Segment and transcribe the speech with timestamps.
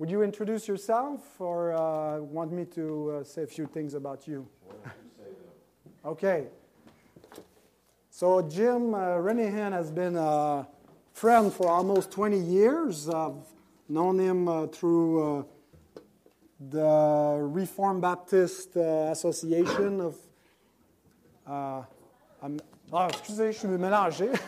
[0.00, 4.26] Would you introduce yourself or uh, want me to uh, say a few things about
[4.26, 4.48] you?
[6.06, 6.46] Okay.
[8.08, 10.66] So Jim uh, Renihan has been a
[11.12, 13.10] friend for almost 20 years.
[13.10, 13.44] I've
[13.90, 15.42] known him uh, through uh,
[16.70, 20.16] the Reformed Baptist uh, Association of.
[21.46, 21.82] Uh,
[22.90, 24.30] ah, excusez, je suis mélangé.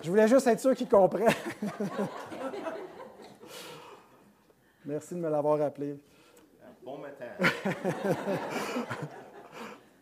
[0.00, 1.34] je voulais juste être sûr qu'il comprenne.
[4.84, 5.96] Merci de me l'avoir rappelé.
[6.84, 7.26] Bon matin.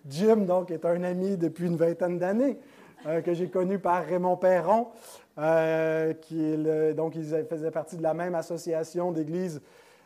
[0.09, 2.59] Jim, donc, est un ami depuis une vingtaine d'années
[3.07, 4.89] euh, que j'ai connu par Raymond Perron,
[5.39, 9.61] euh, qui est le- donc il faisait partie de la même association d'églises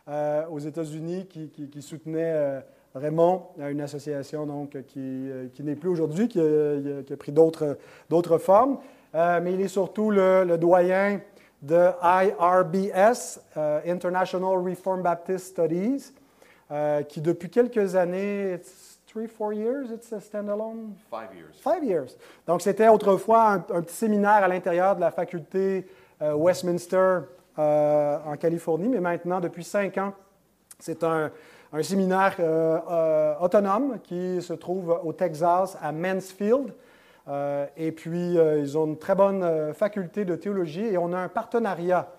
[0.09, 2.59] euh, aux États-Unis qui, qui- qui soutenait euh,
[2.93, 8.79] Raymond, une association donc qui, qui n'est plus aujourd'hui, qui, a- pris d'autres formes,
[9.13, 11.19] mais il est surtout le, le doyen
[11.61, 16.13] de IRBS, euh, International Reformed Baptist Studies,
[16.71, 20.93] euh, qui depuis quelques années, it's three, four years, it's a standalone?
[21.09, 21.59] Five years.
[21.61, 22.17] Five years.
[22.45, 25.87] Donc, c'était autrefois un, un petit séminaire à l'intérieur de la faculté
[26.21, 27.21] euh, Westminster
[27.57, 30.11] en Californie, mais maintenant, depuis cinq ans,
[30.77, 31.31] c'est un,
[31.71, 32.35] un séminaire
[33.39, 36.73] autonome qui se trouve au Texas, à Mansfield.
[37.27, 41.11] Euh, et puis, euh, ils ont une très bonne euh, faculté de théologie et on
[41.13, 42.11] a un partenariat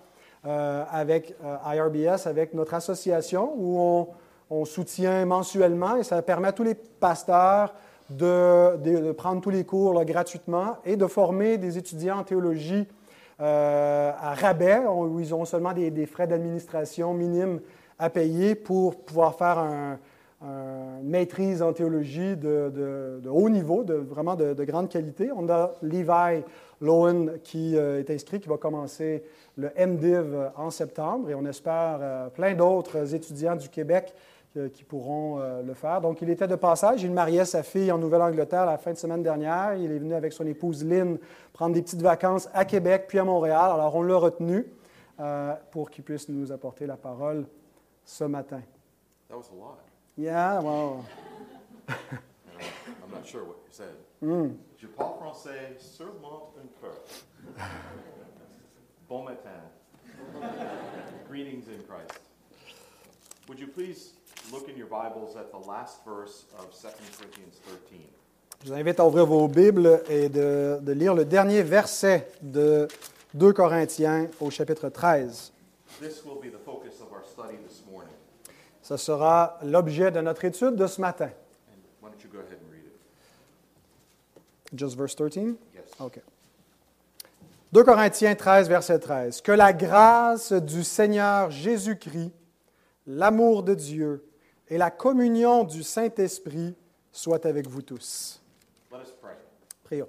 [0.43, 4.07] avec IRBS, avec notre association, où
[4.49, 7.73] on, soutient mensuellement et ça permet à tous les pasteurs
[8.09, 12.87] de, prendre tous les cours gratuitement et de former des étudiants en théologie
[13.39, 17.59] à rabais, où ils ont seulement des, frais d'administration minimes
[17.99, 19.99] à payer pour pouvoir faire un,
[21.03, 25.29] maîtrise en théologie de, haut niveau, de, vraiment de, de grande qualité.
[25.35, 26.43] On a Levi
[26.81, 29.23] Lowen qui euh, est inscrit, qui va commencer
[29.55, 34.13] le MDiv en septembre et on espère euh, plein d'autres étudiants du Québec
[34.55, 36.01] euh, qui pourront le faire.
[36.01, 37.03] Donc, il était de passage.
[37.03, 39.75] Il mariait sa fille en Nouvelle-Angleterre la fin de semaine dernière.
[39.75, 41.17] Il est venu avec son épouse Lynn
[41.53, 43.71] prendre des petites vacances à Québec puis à Montréal.
[43.73, 44.65] Alors, on l'a retenu
[45.71, 47.45] pour qu'il puisse nous apporter la parole
[48.05, 48.61] ce matin.
[49.29, 49.86] That was.
[50.17, 51.05] Yeah, well,
[51.87, 53.95] I'm not sure what you said.
[54.19, 54.49] hmm.
[54.81, 56.89] Je parle français seulement un peu.
[59.07, 59.61] Bon matin.
[61.29, 62.19] Greetings in Christ.
[63.47, 64.13] Would you please
[64.51, 67.99] look in your Bibles at the last verse of 2 Corinthians 13?
[68.63, 72.87] je vous invite à ouvrir vos Bibles et de, de lire le dernier verset de
[73.35, 75.51] 2 Corinthiens au chapitre 13.
[76.01, 77.83] This will be the focus of our study this.
[78.87, 81.29] Ce sera l'objet de notre étude de ce matin.
[82.01, 84.79] Why don't you go ahead and read it?
[84.79, 85.57] Just verse 13?
[85.75, 85.83] Yes.
[85.99, 86.21] OK.
[87.73, 89.41] 2 Corinthiens 13, verset 13.
[89.41, 92.31] Que la grâce du Seigneur Jésus-Christ,
[93.07, 94.25] l'amour de Dieu
[94.69, 96.73] et la communion du Saint-Esprit
[97.11, 98.41] soient avec vous tous.
[98.89, 99.35] Let us pray.
[99.83, 100.07] Prions.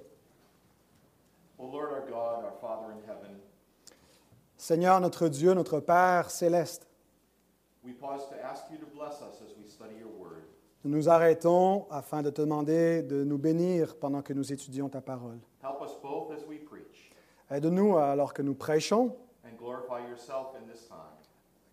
[1.57, 3.35] O Lord our God, our Father in heaven,
[4.55, 6.88] Seigneur notre Dieu, notre Père céleste,
[10.83, 15.01] nous nous arrêtons afin de te demander de nous bénir pendant que nous étudions ta
[15.01, 15.39] parole.
[17.49, 19.15] Aide-nous alors que nous prêchons.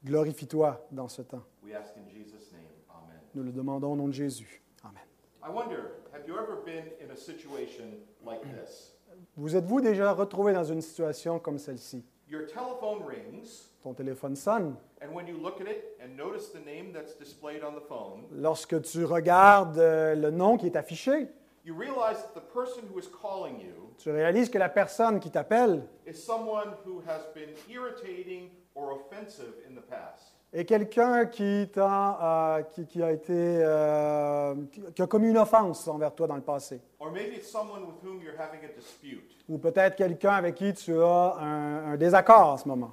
[0.04, 1.42] Glorifie-toi dans ce temps.
[1.64, 2.62] We ask in Jesus' name.
[2.88, 3.18] Amen.
[3.34, 4.62] Nous le demandons au nom de Jésus.
[4.84, 5.02] Amen.
[5.42, 7.84] I wonder, have you ever been in a situation
[8.24, 8.94] like this?
[9.36, 12.04] Vous êtes-vous déjà retrouvé dans une situation comme celle-ci?
[12.28, 14.74] Your telephone rings, Ton téléphone sonne.
[15.00, 18.24] and when you look at it and notice the name that's displayed on the phone,
[18.32, 21.28] Lorsque tu regardes euh, le nom qui est affiché,
[21.64, 25.30] you realize that the person who is calling you tu réalises que la personne qui
[25.30, 30.35] t'appelle is someone who has been irritating or offensive in the past.
[30.58, 34.54] Est quelqu'un qui, euh, qui, qui a été, euh,
[34.94, 36.80] qui- a commis une offense envers toi dans le passé.
[36.98, 39.36] Or maybe it's someone with whom you're having a dispute.
[39.48, 42.92] Ou peut-être quelqu'un avec qui tu as un, un désaccord en ce moment.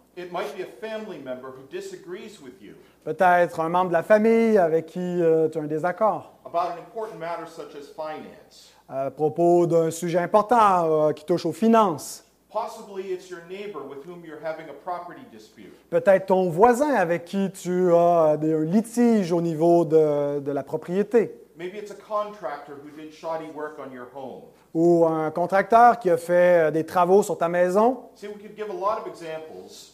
[3.04, 6.32] Peut-être un membre de la famille avec qui euh, tu as un désaccord.
[6.46, 8.74] about an important matter such as finance.
[8.88, 12.24] À propos d'un sujet important qui touche aux finances.
[12.54, 15.74] Possibly it's your neighbor with whom you're having a property dispute.
[15.90, 20.62] Peut-être ton voisin avec qui tu as des- un litige au niveau de, de la
[20.62, 21.34] propriété.
[21.58, 24.44] Maybe it's a contractor who did shoddy work on your home.
[24.76, 28.02] Ou un contracteur qui a fait euh, des travaux sur ta maison.
[28.16, 29.94] See, we could give a lot of examples,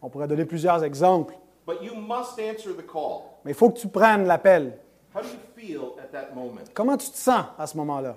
[0.00, 1.34] On pourrait donner plusieurs exemples.
[1.66, 3.22] but you must answer the call.
[3.44, 4.78] Mais il faut que tu prennes l'appel.
[5.14, 6.60] How do you feel at that moment?
[6.74, 8.16] Comment tu te sens à ce moment-là?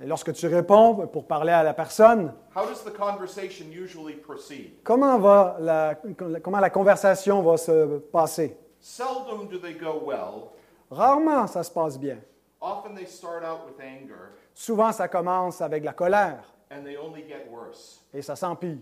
[0.00, 4.82] Et lorsque tu réponds pour parler à la personne, how does the conversation usually proceed?
[4.82, 5.94] comment, va la,
[6.42, 8.56] comment la conversation va se passer?
[8.80, 10.50] Seldom do they go well.
[10.90, 12.18] Rarement ça se passe bien.
[12.60, 17.22] Often they start out with anger Souvent ça commence avec la colère and they only
[17.26, 18.04] get worse.
[18.12, 18.78] et ça s'empire.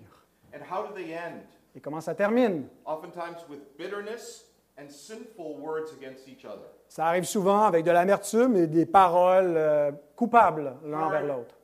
[0.55, 1.43] And how do they end?
[1.77, 2.69] Et comment ça termine?
[2.87, 4.47] Oftentimes with bitterness
[4.79, 6.69] and sinful words against each other.
[6.95, 11.57] Ça arrive souvent avec de l'amertume et des paroles euh, coupables l'un envers l'autre.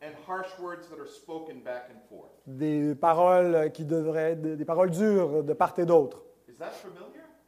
[2.49, 6.25] Des paroles qui devraient, des des paroles dures de part et d'autre.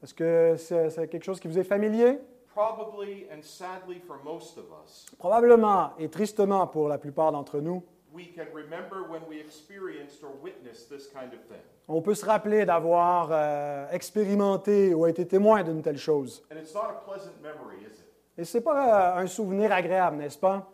[0.01, 2.21] Est-ce que c'est c'est quelque chose qui vous est familier?
[5.19, 7.83] Probablement et tristement pour la plupart d'entre nous,
[8.13, 11.63] we can remember when we experienced or witnessed this kind of thing.
[11.89, 16.43] on peut se rappeler d'avoir euh, expérimenté ou été témoin d'une telle chose.
[18.39, 20.69] Et ce n'est pas euh, un souvenir agréable, n'est-ce pas?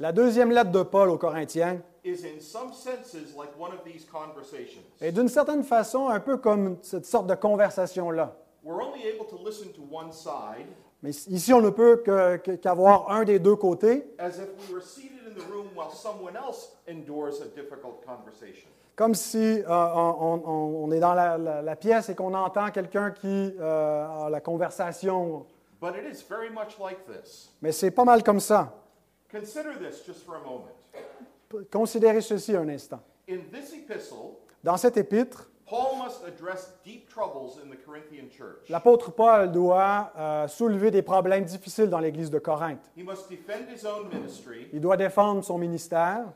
[0.00, 4.04] La deuxième lettre de Paul aux Corinthiens is in some senses like one of these
[4.06, 4.82] conversations.
[5.00, 8.36] est d'une certaine façon un peu comme cette sorte de conversation-là.
[11.04, 12.02] Mais ici, on ne peut
[12.62, 16.34] qu'avoir un des deux côtés, as if we were seated in the room while someone
[16.34, 18.66] else endures a difficult conversation.
[18.96, 22.70] comme si euh, on, on- on est dans la, la- la pièce et qu'on entend
[22.70, 25.44] quelqu'un qui euh, a la conversation.
[25.78, 27.50] But it is very much like this.
[27.60, 28.72] Mais c'est pas mal comme ça.
[29.30, 30.70] Consider this just for a moment.
[31.70, 33.00] Considérez ceci un instant.
[33.28, 38.68] In this epistle, Dans cet épître, Paul must address deep troubles in the Corinthian church.
[38.68, 42.82] l'apôtre Paul doit euh, soulever des problèmes difficiles dans l'Église de Corinthe.
[42.96, 46.26] He must defend his own ministry, Il doit défendre son ministère,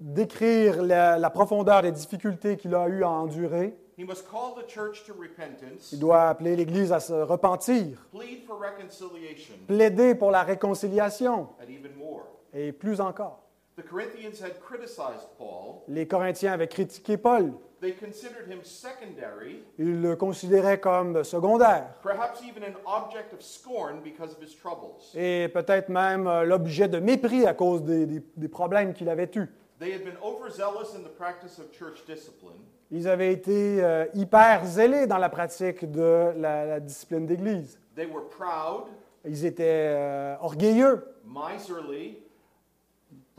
[0.00, 3.76] décrire la, la profondeur des difficultés qu'il a eu à endurer.
[3.98, 8.44] He must call the church to repentance, Il doit appeler l'Église à se repentir, plead
[8.46, 12.22] for reconciliation, plaider pour la réconciliation and even more.
[12.54, 13.42] et plus encore.
[13.78, 15.84] The Corinthians had criticized Paul.
[15.86, 17.52] Les Corinthiens avaient critiqué Paul.
[17.80, 24.00] They considered him secondary, Ils le considéraient comme secondaire perhaps even an object of scorn
[24.02, 24.96] because of his troubles.
[25.14, 29.30] et peut-être même euh, l'objet de mépris à cause des, des- des problèmes qu'il avait
[29.36, 29.48] eus.
[29.78, 32.58] They had been overzealous in the practice of church discipline,
[32.90, 37.78] Ils avaient été euh, hyper zélés dans la pratique de la, la discipline d'Église.
[37.94, 38.86] they were proud,
[39.24, 41.04] Ils étaient euh, orgueilleux.
[41.24, 42.18] miserly,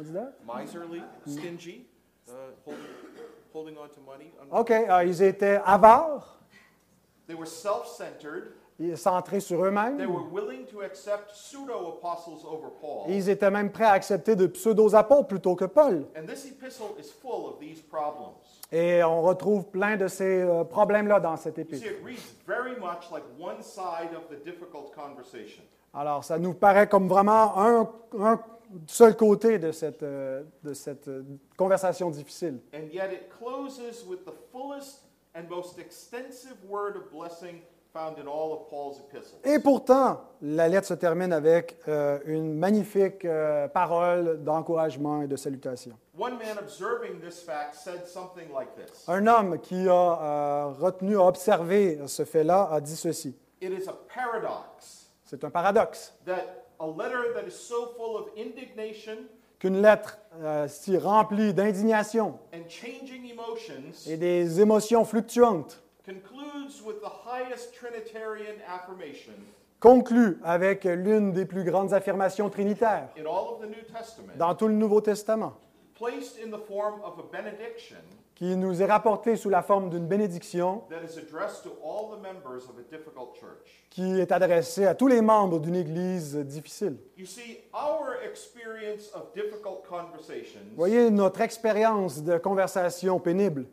[0.04, 0.34] Dit that?
[0.46, 1.86] miserly, stingy,
[2.28, 2.32] uh,
[2.66, 2.84] holding,
[3.54, 4.32] holding on to money.
[4.52, 6.38] OK, euh, ils étaient avares,
[7.28, 8.54] They were self-centered.
[8.80, 9.98] ils- centrés sur eux-mêmes.
[9.98, 13.10] They were willing to accept pseudo-apostles over Paul.
[13.10, 16.06] Et ils étaient même prêts à accepter de pseudo-apôtres plutôt que Paul.
[16.18, 18.36] And this epistle is full of these problems.
[18.72, 21.86] Et on retrouve plein de ces euh, problèmes-là dans cette épître.
[25.94, 28.40] Alors, ça nous paraît comme vraiment un, un
[28.88, 31.24] seul côté de cette, euh, de cette euh,
[31.58, 32.60] conversation difficile.
[32.74, 35.02] And yet it closes with the fullest
[35.36, 37.62] and most extensive word of blessing
[37.94, 39.40] found in all of Paul's epistles.
[39.44, 45.36] Et pourtant, la lettre se termine avec euh, une magnifique euh, parole d'encouragement et de
[45.36, 45.98] salutation.
[46.18, 51.18] One man observing this fact said something like this Un homme qui a euh, retenu,
[51.18, 53.36] a observé ce fait-là, a dit ceci.
[53.62, 58.28] It is a paradox C'est un paradoxe that a letter that is so full of
[58.38, 59.18] indignation
[59.60, 62.40] qu'une lettre euh, si remplie d'indignation
[64.08, 69.34] et des émotions fluctuantes concludes with the highest Trinitarian affirmation.
[69.80, 74.56] conclut avec l'une des plus grandes affirmations trinitaires in all of the New Testament, dans
[74.56, 75.54] tout le Nouveau Testament,
[78.40, 80.84] qui nous est rapportée sous la forme d'une bénédiction
[83.90, 86.96] qui est adressée à tous les membres d'une Église difficile.
[89.90, 93.66] Conversations Voyez, notre expérience de conversation pénible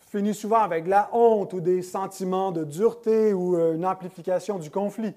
[0.00, 4.68] finit souvent avec la honte ou des sentiments de dureté ou euh, une amplification du
[4.70, 5.14] conflit.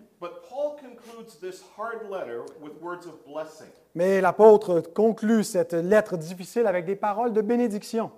[3.96, 8.12] Mais l'apôtre conclut cette lettre difficile avec des paroles de bénédiction,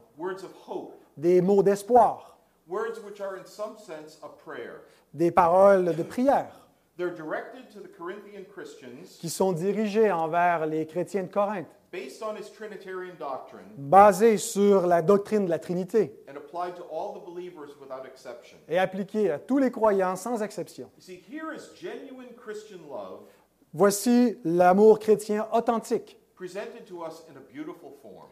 [1.17, 4.81] des mots d'espoir, words which are in some sense a prayer.
[5.13, 6.59] des paroles de prière.
[6.97, 9.17] They're directed to the Corinthian Christians.
[9.19, 14.87] Qui sont dirigées envers les chrétiens de Corinthe, based on his Trinitarian doctrine basées sur
[14.87, 18.57] la doctrine de la Trinité and applied to all the believers without exception.
[18.67, 20.89] et appliquées à tous les croyants sans exception.
[20.97, 23.21] You see, here is genuine Christian love
[23.75, 28.27] Voici l'amour chrétien authentique, presented to us in a beautiful form.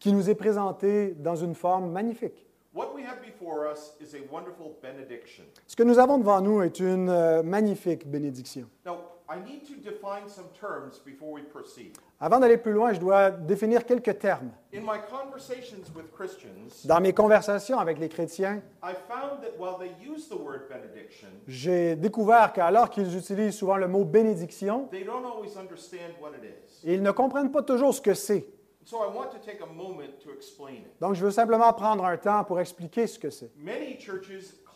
[0.00, 2.44] qui nous est présenté dans une forme magnifique.
[2.74, 5.44] What we have before us is a wonderful benediction.
[5.66, 8.66] Ce que nous avons devant nous est une euh, magnifique bénédiction.
[8.84, 8.98] Now,
[9.28, 11.96] I need to define some terms before we proceed.
[12.20, 14.50] Avant d'aller plus loin, je dois définir quelques termes.
[14.72, 19.76] In my conversations with Christians, Dans mes conversations avec les chrétiens, I found that while
[19.78, 25.04] they use the word benediction, j'ai découvert qu'alors qu'ils utilisent souvent le mot bénédiction, they
[25.04, 26.80] don't always understand what it is.
[26.84, 28.46] ils ne comprennent pas toujours ce que c'est.
[28.84, 31.00] So I want to take a moment to explain it.
[31.00, 33.50] Donc, je veux simplement prendre un temps pour expliquer ce que c'est.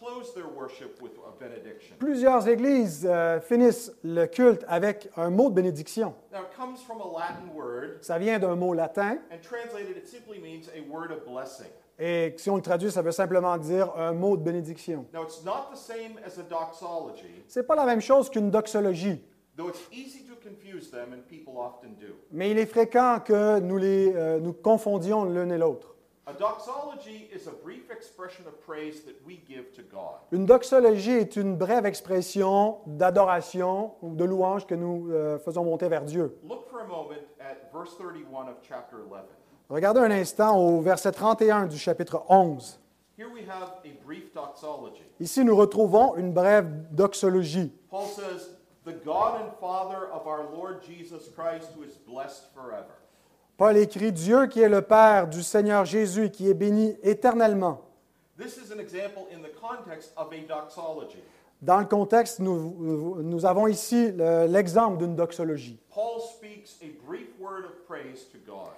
[0.00, 1.97] Many churches close their worship with a benediction.
[1.99, 6.14] Plusieurs églises euh, finissent le culte avec un mot de bénédiction.
[6.33, 10.07] Now, it comes from a Latin word, Ça vient d'un mot latin and translated, it
[10.09, 11.66] simply means a word of blessing.
[11.99, 15.04] et si on le traduit, ça veut simplement dire un mot de bénédiction.
[15.12, 19.23] Now, it's not the same as a doxology, C'est pas la même chose qu'une doxologie,
[19.57, 22.14] though it's easy to confuse them, and people often do.
[22.33, 25.89] mais il est fréquent que nous les euh, nous confondions l'un et l'autre.
[26.30, 30.20] A doxology is a brief expression of praise that we give to God.
[30.30, 35.88] Une doxologie est une brève expression d'adoration ou de louange que nous euh, faisons monter
[35.88, 36.38] vers Dieu.
[36.49, 39.25] Look for a moment at verse 31 of chapter 11.
[39.70, 42.78] Regardez un instant au verset 31 du chapitre 11.
[43.18, 45.02] Here we have a brief doxology.
[45.18, 47.72] Ici, nous retrouvons une brève doxologie.
[47.90, 48.50] Paul says,
[48.84, 52.94] The God and Father of our Lord Jesus Christ, who is blessed forever.
[53.60, 57.82] Paul écrit Dieu qui est le Père du Seigneur Jésus et qui est béni éternellement.
[58.38, 61.22] This is an example in the context of a doxology.
[61.60, 65.78] Dans le contexte, nous, nous avons ici le- l'exemple d'une doxologie.
[65.94, 68.70] Paul speaks a brief word of praise to God.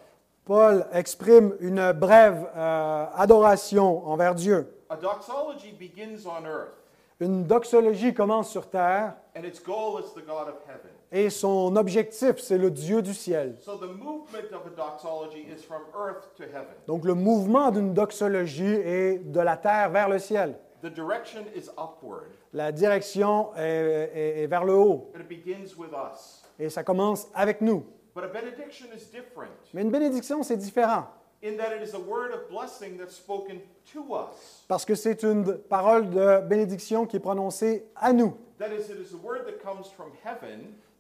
[0.45, 4.67] Paul exprime une brève euh, adoration envers Dieu.
[4.91, 6.75] A doxology begins on earth,
[7.21, 10.91] Une doxologie commence sur terre and its goal is the God of heaven.
[11.13, 13.57] Et son objectif, c'est le Dieu du ciel.
[13.61, 16.75] So the movement of a doxology is from earth to heaven.
[16.87, 20.55] Donc le mouvement d'une doxologie est de la terre vers le ciel.
[20.83, 25.77] The direction is upward, La direction est, est- est vers le haut and it begins
[25.79, 26.43] with us.
[26.59, 27.85] et ça commence avec nous.
[28.15, 31.05] But a benediction is different Mais une bénédiction, c'est différent
[31.45, 33.61] in that it is a word of blessing that's spoken
[33.93, 34.65] to us.
[34.67, 38.35] parce que c'est une parole de bénédiction qui est prononcée à nous.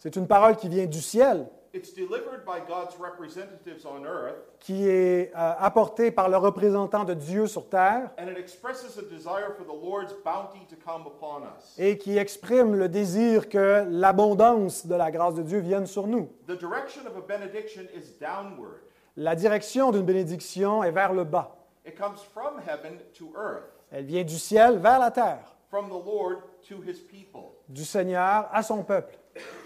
[0.02, 4.88] C'est une parole qui vient du ciel, It's delivered by God's representatives on earth, qui
[4.88, 9.52] est euh, apportée par le représentant de Dieu sur terre and it expresses a desire
[9.56, 11.78] for the Lord's bounty to come upon us.
[11.78, 16.28] et qui exprime le désir que l'abondance de la grâce de Dieu vienne sur nous.
[16.48, 18.80] The direction of a benediction is downward.
[19.16, 21.54] La direction d'une bénédiction est vers le bas.
[21.86, 26.04] It comes from heaven to earth, Elle vient du ciel vers la terre, from the
[26.04, 27.52] Lord to his people.
[27.68, 29.14] du Seigneur à son peuple.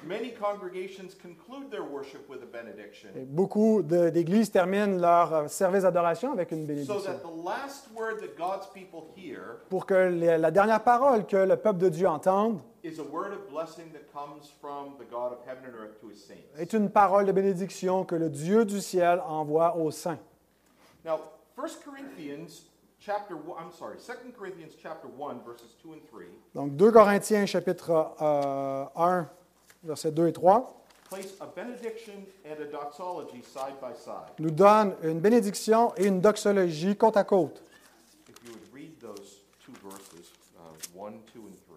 [0.06, 5.82] Many congregations conclude their worship with a benediction Et beaucoup d'églises terminent leur euh, service
[5.82, 7.00] d'adoration avec une so bénédiction.
[7.02, 11.37] that the last word that God's people hear Pour que les- la dernière parole que
[11.37, 15.32] le peuple de Dieu entende is a word of blessing that comes from the God
[15.32, 16.46] of heaven and earth to his saints.
[16.56, 20.18] est une parole de bénédiction que le Dieu du ciel envoie aux saints.
[21.04, 21.18] Now,
[21.56, 22.62] 1 Corinthians
[23.00, 28.12] chapter I'm sorry, 2 Corinthians chapter 1 verses 2 and 3 Donc 2 Corinthiens chapitre
[28.23, 29.28] euh, 1,
[29.87, 30.76] versets 2 et 3
[31.09, 34.35] place a benediction and a doxology side by side.
[34.38, 37.62] nous donne une bénédiction et une doxologie côte à côte.
[38.28, 41.76] If you would read those two verses, uh, 1, 2, and 3.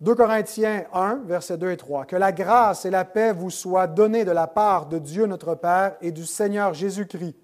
[0.00, 2.04] 2 Corinthiens 1, versets 2 et 3.
[2.04, 5.54] Que la grâce et la paix vous soient données de la part de Dieu notre
[5.54, 7.36] Père et du Seigneur Jésus-Christ.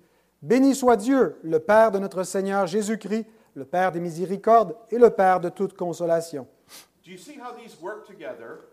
[0.42, 5.10] Béni soit Dieu, le Père de notre Seigneur Jésus-Christ, le Père des miséricordes et le
[5.10, 6.46] Père de toute consolation.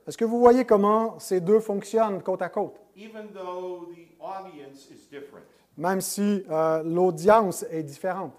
[0.08, 4.90] Est-ce que vous voyez comment ces deux fonctionnent côte à côte, even though the audience
[4.92, 5.46] is different?
[5.78, 8.34] même si euh, l'audience est différente?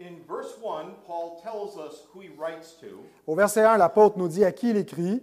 [0.00, 3.04] In verse 1, Paul tells us who he writes to.
[3.26, 5.22] Au verset 1, l'apôtre nous dit à qui il écrit.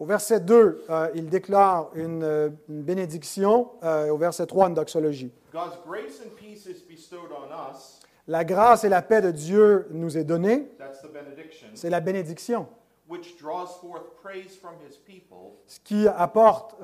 [0.00, 0.80] In verse 2, the recipients, he speaks a benediction and a doxology.
[0.80, 3.70] Au verset 2, euh, il déclare une, euh, une bénédiction.
[3.82, 5.30] Euh, au verset 3, une doxologie.
[5.52, 8.00] God's grace and peace is bestowed on us.
[8.26, 10.68] La grâce et la paix de Dieu nous est donnée.
[10.78, 12.66] That's the benediction, C'est la bénédiction,
[13.08, 16.76] which draws forth praise from his people, ce qui apporte,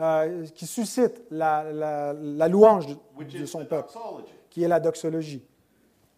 [0.55, 4.35] qui suscite la, la- la louange de, which de is son the peuple, doxology.
[4.51, 5.43] qui est la doxologie.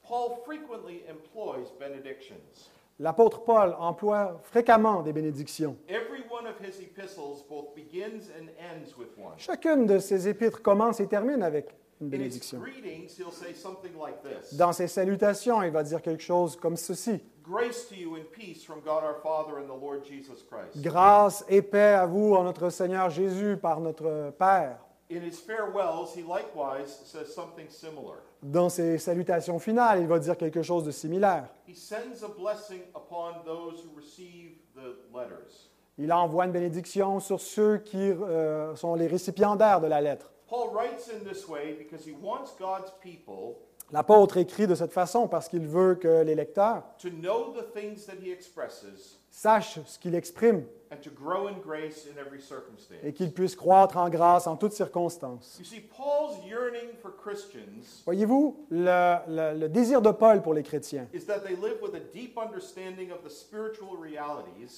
[0.08, 2.70] Paul frequently employs benedictions.
[3.00, 5.76] L'apôtre Paul emploie fréquemment des bénédictions.
[5.88, 9.34] Every one of his epistles both begins and ends with one.
[9.38, 12.58] Chacune de ses épîtres commence et termine avec une bénédiction.
[12.58, 16.76] greetings, he'll say something like this Dans ses salutations, il va dire quelque chose comme
[16.76, 17.20] ceci.
[17.44, 20.82] Grace to you and peace from God our Father and the Lord Jesus Christ.
[20.82, 24.80] Grâce et paix à vous en notre Seigneur Jésus par notre Père.
[25.10, 28.16] In his farewells, he likewise says something similar.
[28.42, 31.48] Dans ses salutations finales, il va dire quelque chose de similaire.
[31.66, 35.70] He sends a blessing upon those who receive the letters.
[35.96, 40.30] Il envoie une bénédiction sur ceux qui euh, sont les récipiendaires de la lettre.
[40.46, 43.56] Paul writes in this way because he wants God's people
[43.90, 46.82] L'apôtre écrit de cette façon parce qu'il veut que les lecteurs
[49.30, 51.58] to know the things that he expresses sachent ce qu'il exprime and to grow in
[51.60, 52.98] grace in every circumstance.
[53.04, 55.60] et qu'ils puissent croître en grâce en toutes circonstances.
[58.06, 61.06] Voyez-vous, le, le- le désir de Paul pour les chrétiens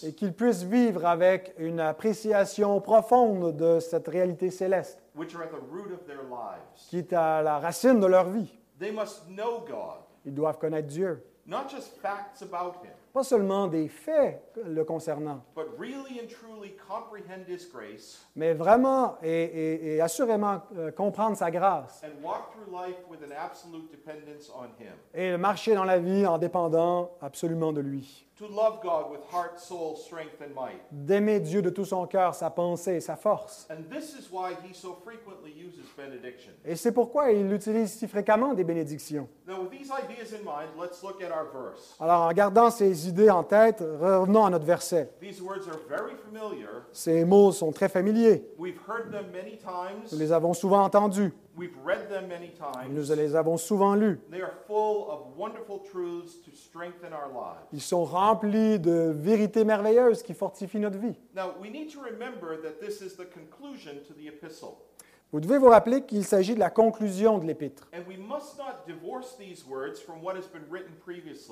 [0.02, 5.48] et qu'ils puissent vivre avec une appréciation profonde de cette réalité céleste which are at
[5.48, 6.88] the root of their lives.
[6.88, 8.48] qui est à la racine de leur vie.
[8.78, 11.22] They must know God, Ils doivent connaître Dieu.
[11.46, 16.76] not just facts about him, Pas seulement des faits le concernant, but really and truly
[16.76, 22.52] comprehend his grace mais vraiment et, et- et assurément euh, comprendre sa grâce and walk
[22.52, 24.94] through life with an absolute dependence on him.
[25.12, 28.26] et marcher dans la vie en dépendant absolument de lui.
[28.40, 30.80] To love God with heart, soul, strength, and might.
[30.90, 33.68] D'aimer Dieu de tout son cœur, sa pensée et sa force.
[33.68, 36.52] And this is why he so frequently uses benediction.
[36.64, 39.28] Et c'est pourquoi il utilise si fréquemment des bénédictions.
[42.00, 45.10] Alors, en gardant ces idées en tête, revenons à notre verset.
[45.20, 46.86] These words are very familiar.
[46.92, 48.42] Ces mots sont très familiers.
[48.58, 49.58] We've heard them many
[50.12, 51.34] Nous les avons souvent entendus.
[51.60, 52.52] We've read them many
[52.88, 53.16] Nous times.
[53.18, 54.18] les avons souvent lus.
[54.30, 57.66] They are full of wonderful truths to strengthen our lives.
[57.74, 61.18] Ils sont remplis de vérités merveilleuses qui fortifient notre vie.
[61.36, 64.78] Now, we need to remember that this is the conclusion to the epistle.
[65.32, 67.88] Vous devez vous rappeler qu'il s'agit de la conclusion de l'épître.
[67.92, 70.94] And we must not divorce these words from what has been written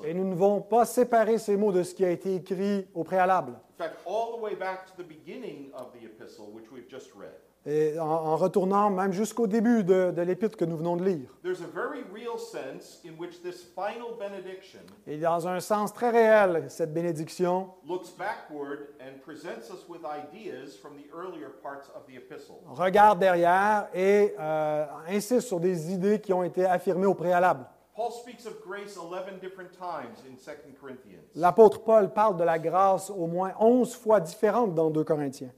[0.05, 3.03] Et nous ne devons pas séparer ces mots de ce qui a été écrit au
[3.03, 3.51] préalable.
[3.51, 7.11] In fact, all the way back to the beginning of the epistle, which we've just
[7.15, 7.35] read.
[7.65, 11.29] Et en, en retournant même jusqu'au début de, de l'épître que nous venons de lire.
[11.43, 16.09] There's a very real sense in which this final benediction Et dans un sens très
[16.09, 22.05] réel, cette bénédiction looks backward and presents us with ideas from the earlier parts of
[22.07, 22.55] the epistle.
[22.67, 27.65] regarde derrière et euh, insiste sur des idées qui ont été affirmées au préalable.
[27.99, 31.21] Paul speaks of grace 11 different times in 2 Corinthians.
[31.35, 35.51] L'apôtre Paul parle de la grâce au moins 11 fois différentes dans 2 Corinthiens.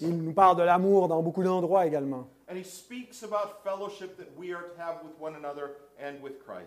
[0.00, 2.28] Il nous parle de l'amour dans beaucoup d'endroits également.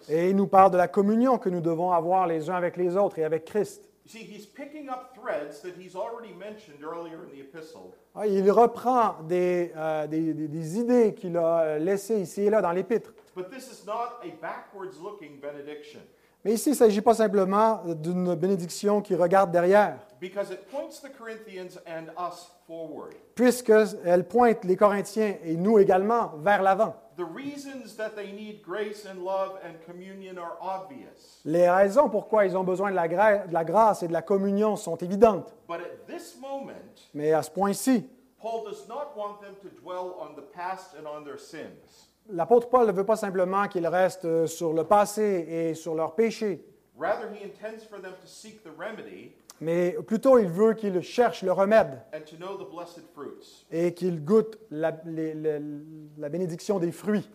[0.09, 2.97] Et il nous parle de la communion que nous devons avoir les uns avec les
[2.97, 3.89] autres et avec Christ.
[4.09, 8.25] You see, he's picking up threads that he's already mentioned earlier in the epistle, Ah,
[8.25, 12.71] Il reprend des, euh, des- des- des idées qu'il a laissées ici et là dans
[12.71, 13.11] l'épître.
[13.35, 15.99] but this is not a backwards looking benediction
[16.45, 21.01] Mais ici, il ne s'agit pas simplement d'une bénédiction qui regarde derrière, because it points
[21.03, 23.13] the Corinthians and us forward.
[23.35, 26.95] puisqu'elle pointe les Corinthiens et nous également vers l'avant.
[27.17, 31.41] The reasons that they need grace and love and communion are obvious.
[31.45, 34.21] Les raisons pourquoi ils ont besoin de la, gra- de la grâce et de la
[34.21, 35.51] communion sont évidentes.
[35.67, 36.73] But at this moment,
[37.15, 38.07] Mais à ce point-ci,
[38.39, 42.07] Paul does not want them to dwell on the past and on their sins.
[42.29, 46.13] l'apôtre Paul ne veut pas simplement qu'ils restent euh, sur le passé et sur leurs
[46.13, 46.63] péchés,
[49.59, 51.99] Mais plutôt il veut qu'ils cherchent le remède
[53.71, 55.61] et qu'ils goûtent la, les- les-
[56.17, 57.29] la bénédiction des fruits.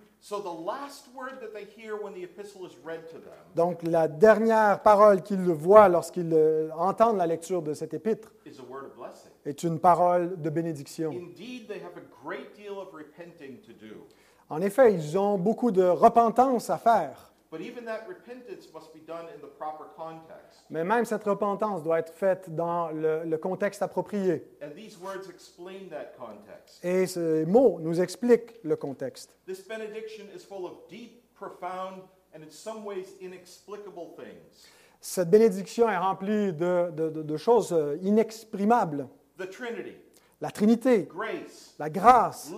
[3.56, 8.58] Donc la dernière parole qu'ils voient lorsqu'ils euh, entendent la lecture de cet épître is
[8.60, 9.30] a word of blessing.
[9.44, 11.10] est une parole de bénédiction.
[11.10, 14.06] Indeed, they have a great deal of repenting to do.
[14.48, 19.00] En effet, ils ont beaucoup de repentance à faire, But even that repentance must be
[19.06, 20.64] done in the proper context.
[20.70, 24.42] mais même cette repentance doit être faite dans le, le contexte approprié.
[24.62, 26.82] And these words explain that context.
[26.82, 29.36] Et ces mots nous expliquent le contexte.
[29.46, 32.00] This benediction is full of deep, profound,
[32.34, 34.66] and in some ways inexplicable things.
[35.02, 39.08] Cette bénédiction est remplie de, de- de- de choses euh, inexprimables.
[39.36, 39.96] The Trinity,
[40.40, 42.50] La Trinité, grace, la grâce,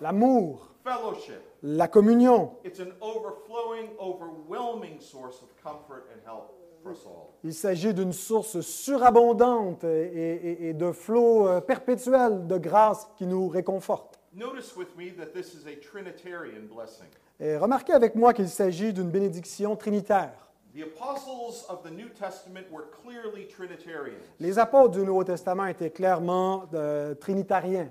[0.00, 0.68] l'amour.
[1.62, 2.50] La communion.
[2.64, 7.34] It's an overflowing, overwhelming source of comfort and help for us all.
[7.44, 13.26] Il s'agit d'une source surabondante et, et- et de flot euh, perpétuel de grâce qui
[13.26, 14.18] nous réconforte.
[14.34, 17.06] Notice with me that this is a Trinitarian blessing.
[17.40, 20.32] Et remarquez avec moi qu'il s'agit d'une bénédiction trinitaire.
[24.40, 27.88] Les apôtres du Nouveau Testament étaient clairement euh, trinitariens.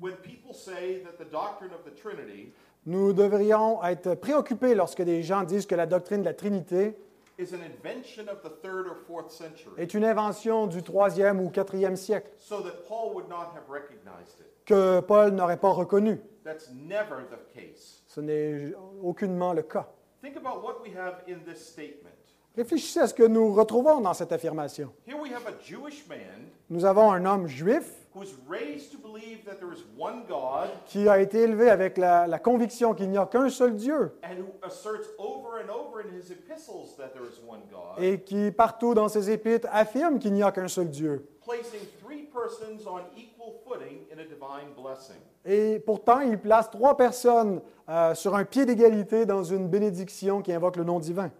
[0.00, 2.52] We should be troubled when people say that the doctrine of the Trinity
[2.86, 6.94] Nous devrions être préoccupés lorsque des gens disent que la doctrine de la Trinité
[7.38, 11.50] is an invention of the third or fourth century est une invention du troisième ou
[11.50, 14.64] quatrième siècle so that Paul would not have recognized it.
[14.64, 16.20] que Paul n'aurait pas reconnu.
[16.44, 18.02] That's never the case.
[18.06, 19.86] Ce n'est aucunement le cas.
[20.22, 22.14] Think about what we have in this statement.
[22.56, 24.92] Réfléchissez à ce que nous retrouvons dans cette affirmation.
[25.06, 28.98] Here we have a Jewish man Nous avons un homme juif who was raised to
[28.98, 33.10] believe that there is one God qui a été élevé avec la, la conviction qu'il
[33.10, 37.12] n'y a qu'un seul Dieu and who asserts over and over in his epistles that
[37.14, 40.68] there is one God, et qui, partout dans ses épîtres, affirme qu'il n'y a qu'un
[40.68, 41.24] seul Dieu.
[41.44, 45.16] placing three persons on equal footing in a divine blessing.
[45.46, 50.52] Et pourtant, il place trois personnes euh, sur un pied d'égalité dans une bénédiction qui
[50.52, 51.30] invoque le nom divin.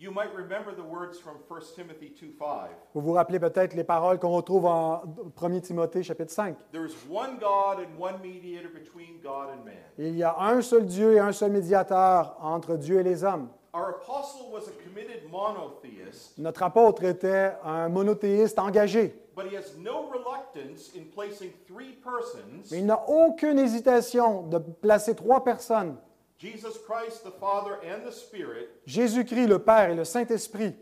[0.00, 2.68] You might remember the words from 1 Timothy 2:5.
[2.94, 5.02] Vous vous rappelez peut-être les paroles qu'on retrouve en
[5.36, 6.56] 1 Timothée chapitre 5.
[6.70, 9.74] There is one God and one mediator between God and man.
[9.98, 13.48] Il y a un seul Dieu et un seul médiateur entre Dieu et les hommes.
[13.74, 19.76] Our apostle was a committed monotheist, Notre apôtre était un monothéiste engagé, but he has
[19.78, 25.96] no reluctance in placing three persons, mais il n'a aucune hésitation de placer trois personnes,
[26.38, 30.72] Jesus Christ the Father and the Spirit, Jésus-Christ le Père et le Saint-Esprit,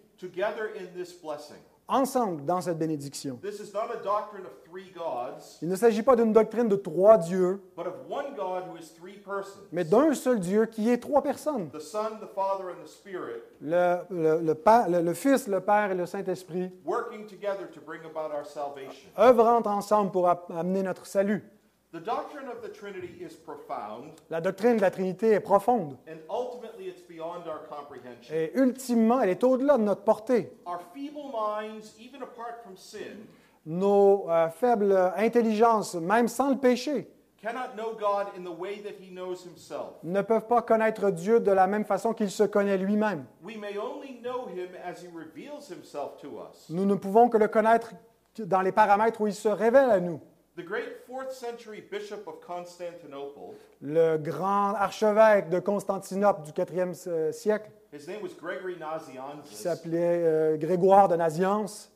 [1.88, 3.38] ensemble dans cette bénédiction.
[3.42, 6.76] This is not a doctrine of three gods, Il ne s'agit pas d'une doctrine de
[6.76, 9.62] trois dieux, but of one God who is three persons.
[9.72, 11.70] mais d'un seul Dieu qui est trois personnes.
[11.70, 16.70] The Son, the Father, and the Spirit Le, le- Fils, le Père et le Saint-Esprit
[16.84, 19.08] working together to bring about our salvation.
[19.18, 21.42] œuvrant ensemble pour amener notre salut.
[21.92, 26.18] The doctrine of the Trinity is profound, La doctrine de la Trinité est profonde and
[26.28, 28.34] ultimately it's beyond our comprehension.
[28.34, 30.52] et ultimement, elle est au-delà de notre portée.
[30.66, 33.16] Our feeble minds, even apart from sin,
[33.64, 37.08] Nos euh, faibles intelligences, même sans le péché,
[37.40, 39.94] cannot know God in the way that He knows Himself.
[40.02, 43.24] ne peuvent pas connaître Dieu de la même façon qu'il se connaît lui-même.
[43.42, 46.68] We may only know Him as He reveals Himself to us.
[46.68, 47.92] Nous ne pouvons que le connaître
[48.38, 50.20] dans les paramètres où il se révèle à nous.
[50.56, 57.30] The great fourth century bishop of Constantinople, Le grand archevêque de Constantinople du 4e euh,
[57.30, 58.76] siècle, his name was Gregory
[59.44, 61.90] qui s'appelait euh, Grégoire de Naziance,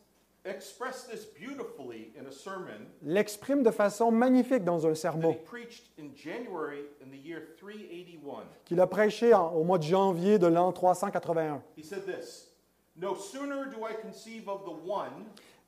[0.44, 5.30] expressed this beautifully in a sermon l'exprime de façon magnifique dans un sermon.
[5.32, 8.44] he preached in January in the year 381.
[8.66, 11.62] qu'il a prêché en- au mois de janvier de l'an 381.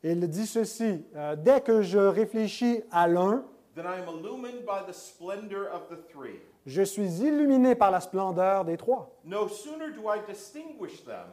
[0.04, 3.44] Il dit ceci, euh, dès que je réfléchis à l'un,
[3.76, 6.40] than I am illumined by the splendor of the three.
[6.66, 9.10] je suis illuminé par la splendeur des trois.
[9.24, 11.28] No sooner do I distinguish them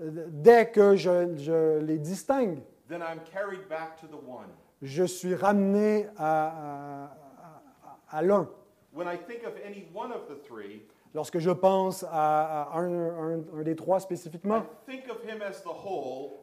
[0.00, 2.58] Euh, Dès que je, je les distingue,
[2.88, 4.48] than I'm carried back to the one.
[4.82, 8.48] je suis ramené à, à- à- à l'un.
[8.92, 10.82] When I think of any one of the three,
[11.14, 14.64] Lorsque je pense à, à un, un- un des trois spécifiquement,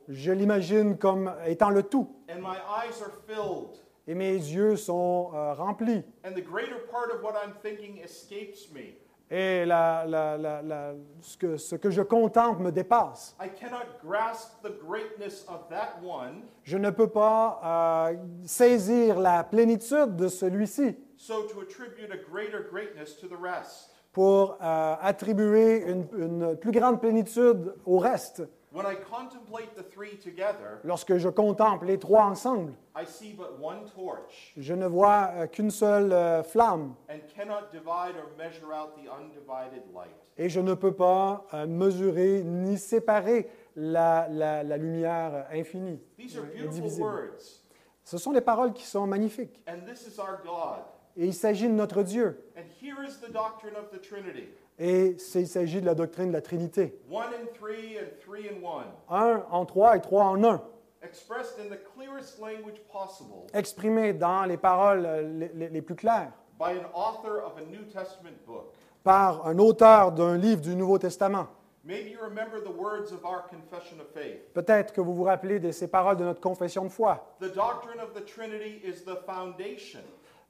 [0.08, 2.08] je l'imagine comme étant le tout.
[2.30, 6.04] and my eyes are filled, Et mes yeux sont euh, remplis.
[6.26, 8.96] and the greater part of what I'm thinking escapes me.
[9.34, 13.36] Et la- la- la- ce, que, ce que je contemple me dépasse.
[13.42, 19.44] I cannot grasp the greatness of that one, Je ne peux pas euh, saisir la
[19.44, 23.91] plénitude de celui-ci so to attribute a greater greatness to the rest.
[24.12, 28.44] Pour euh, attribuer une, une plus grande plénitude au reste.
[28.74, 33.60] When I contemplate the three together, Lorsque je contemple les trois ensemble, I see but
[33.62, 38.72] one torch je ne vois euh, qu'une seule euh, flamme and cannot divide or measure
[38.74, 40.16] out the undivided light.
[40.38, 46.44] et je ne peux pas mesurer ni séparer la, la- la lumière infinie, These are
[46.46, 47.04] beautiful indivisible.
[47.06, 47.64] words,
[48.06, 49.62] Ce sont des paroles qui sont magnifiques.
[49.68, 50.84] and this is our God.
[51.18, 52.42] Et il s'agit de notre Dieu.
[52.58, 54.48] And here is the doctrine of the Trinity
[54.80, 56.98] Et il s'agit de la doctrine de la Trinité.
[57.10, 60.62] one in three and three in one, Un en trois et trois en un,
[61.04, 66.32] expressed in the clearest language possible exprimé dans les paroles euh, les- les- plus claires
[66.60, 68.72] by an author of a New Testament book.
[69.04, 71.48] par un auteur d'un livre du Nouveau Testament.
[71.84, 74.54] Maybe you remember the words of our confession of faith.
[74.54, 77.36] Peut-être que vous vous rappelez de ces paroles de notre confession de foi.
[77.40, 80.02] The doctrine of the Trinity is the foundation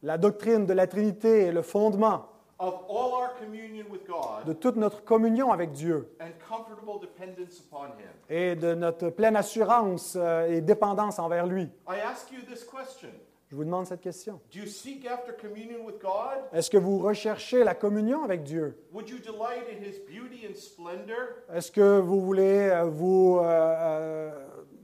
[0.03, 2.25] La doctrine de la Trinité est le fondement
[2.57, 7.59] of all our communion with God de toute notre communion avec Dieu and comfortable dependence
[7.59, 8.09] upon Him.
[8.29, 11.63] et de notre pleine assurance euh, et dépendance envers lui.
[11.87, 13.09] I ask you this question
[13.49, 14.39] Je vous demande cette question.
[14.53, 16.39] Do you seek after communion with God?
[16.53, 18.77] Est-ce que vous recherchez la communion avec Dieu?
[18.93, 21.43] Would you delight in His beauty and splendor?
[21.53, 24.31] Est-ce que vous voulez euh, vous euh,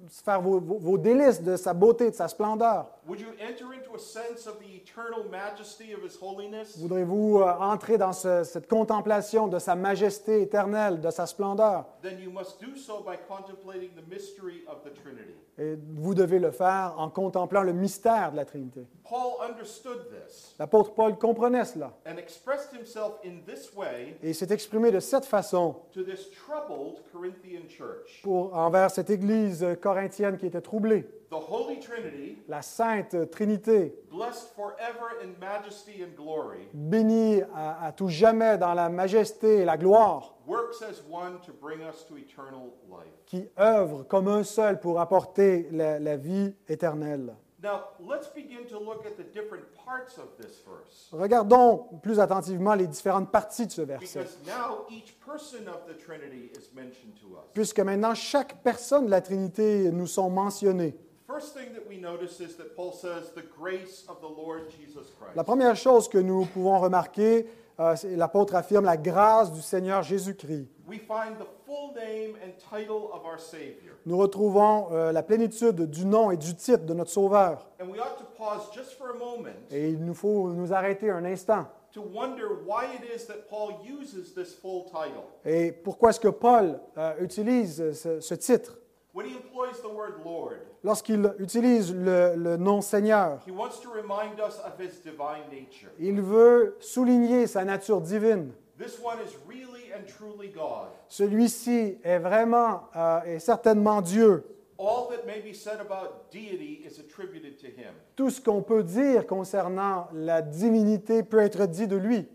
[0.09, 2.91] faire vos délices de sa beauté, de sa splendeur?
[3.07, 6.77] Would you enter into a sense of the eternal majesty of His holiness?
[6.77, 11.85] Voudrez-vous entrer dans ce- cette contemplation de sa majesté éternelle, de sa splendeur?
[12.01, 15.35] Then you must do so by contemplating the mystery of the Trinity.
[15.57, 18.85] Et vous devez le faire en contemplant le mystère de la Trinité.
[19.09, 24.51] Paul understood this L'apôtre Paul comprenait cela and expressed himself in this way et s'est
[24.53, 28.21] exprimé de cette façon to this troubled Corinthian church.
[28.21, 31.07] pour, envers cette Église corinthienne qui était troublée.
[31.29, 37.91] The Holy Trinity, La Sainte Trinité, blessed forever in majesty and glory, bénie à, à
[37.91, 42.15] tout jamais dans la majesté et la gloire, works as one to bring us to
[42.15, 43.11] eternal life.
[43.25, 47.35] qui œuvre comme un seul pour apporter la, la vie éternelle.
[47.61, 51.09] Now, let's begin to look at the different parts of this verse.
[51.11, 55.97] Regardons plus attentivement les différentes parties de ce verset, Because now each person of the
[55.97, 57.43] Trinity is mentioned to us.
[57.53, 60.95] puisque maintenant chaque personne de la Trinité nous sont mentionnées.
[61.27, 65.07] First thing that we notice is that Paul says, the grace of the Lord Jesus
[65.35, 67.45] La première chose que nous pouvons remarquer,
[67.81, 70.69] euh, l'apôtre affirme la grâce du Seigneur Jésus-Christ.
[70.87, 73.95] We find the full name and title of our Savior.
[74.05, 77.67] Nous retrouvons euh, la plénitude du nom et du titre de notre Sauveur.
[77.81, 81.09] And we ought to pause just for a moment Et il nous faut nous arrêter
[81.09, 81.65] un instant.
[81.91, 85.23] to wonder why it is that Paul uses this full title.
[85.43, 88.77] Et pourquoi est-ce que Paul euh, utilise ce, ce titre?
[89.17, 93.89] When he employs the word Lord, Lorsqu'il utilise le, le nom Seigneur, he wants to
[93.89, 95.89] remind us of his divine nature.
[95.97, 98.51] il veut souligner sa nature divine.
[98.77, 100.89] This one is really and truly God.
[101.07, 104.43] Celui-ci est vraiment euh, et certainement Dieu.
[104.77, 107.95] All that may be said about deity is attributed to him.
[108.15, 112.27] Tout ce qu'on peut dire concernant la divinité peut être dit de lui.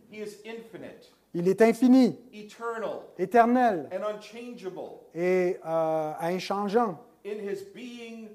[1.34, 6.98] Il est infini, eternal, éternel and unchangeable et euh, inchangeant.
[7.24, 8.28] in his being,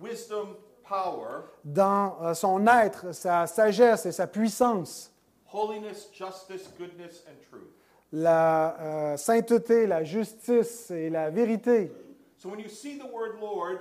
[0.00, 5.12] wisdom, power, Dans euh, son être, sa sagesse et sa puissance,
[5.52, 7.68] holiness, justice, goodness, and truth.
[8.12, 11.92] la euh, sainteté, la justice et la vérité.
[12.38, 13.80] So when you see the word Lord,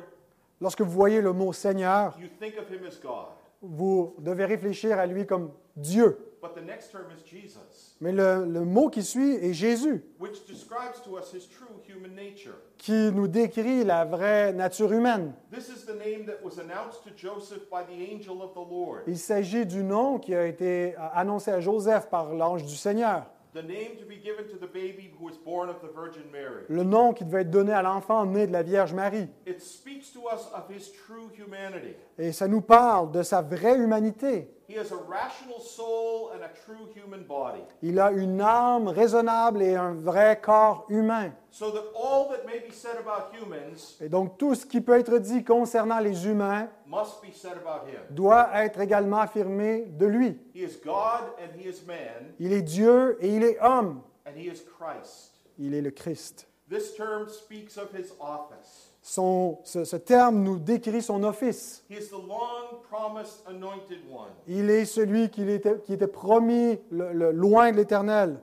[0.60, 3.28] Lorsque vous voyez le mot Seigneur, you think of him as God.
[3.62, 6.18] vous devez réfléchir à lui comme Dieu.
[6.40, 10.46] But the next term is Jesus, Mais le, le mot qui suit est Jésus, which
[10.48, 12.54] describes to us his true human nature.
[12.78, 15.34] qui nous décrit la vraie nature humaine.
[15.52, 19.02] This is the name that was announced to Joseph by the angel of the Lord.
[19.08, 23.26] Il s'agit du nom qui a été euh, annoncé à Joseph par l'ange du Seigneur.
[23.54, 26.66] The name to be given to the baby who was born of the Virgin Mary.
[26.70, 29.28] Le nom qui devait être donné à l'enfant né de la Vierge Marie.
[29.48, 31.96] It speaks to us of his true humanity.
[32.20, 34.52] Et ça nous parle de sa vraie humanité.
[34.70, 37.62] He has a rational soul and a true human body.
[37.82, 41.32] Il a une âme raisonnable et un vrai corps humain.
[41.52, 45.00] So that all that may be said about humans Et donc tout ce qui peut
[45.00, 48.02] être dit concernant les humains must be said about him.
[48.10, 50.38] doit être également affirmé de lui.
[50.54, 54.02] He is God and he is man Il est Dieu et il est homme.
[54.26, 55.32] and he is Christ.
[55.58, 56.46] Il est le Christ.
[56.70, 58.87] This term speaks of his office.
[59.18, 61.82] Son- ce, ce terme nous décrit son office.
[61.90, 64.28] He is the long promised anointed one.
[64.48, 68.38] Il est celui qui était, qui était promis le- le- loin de l'Éternel.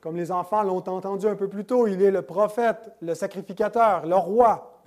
[0.00, 4.04] Comme les enfants l'ont entendu un peu plus tôt, il est le prophète, le sacrificateur,
[4.04, 4.80] le roi,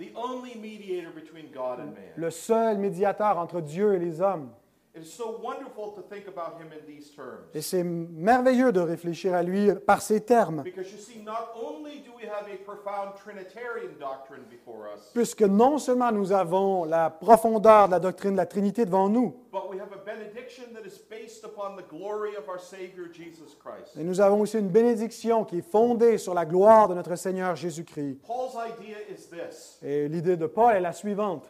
[2.17, 4.49] le seul médiateur entre Dieu et les hommes.
[4.93, 7.47] It is so wonderful to think about him in these terms.
[7.53, 12.01] Et c'est merveilleux de réfléchir à lui par ces termes, Because you see, not only
[12.01, 17.09] do we have a profound Trinitarian doctrine before us, puisque non seulement nous avons la
[17.09, 20.85] profondeur de la doctrine de la Trinité devant nous, but we have a benediction that
[20.85, 23.95] is based upon the glory of our Savior Jesus Christ.
[23.95, 27.55] mais nous avons aussi une bénédiction qui est fondée sur la gloire de notre Seigneur
[27.55, 28.19] Jésus-Christ.
[28.27, 31.45] Paul's idea is this Et l'idée de Paul est la suivante.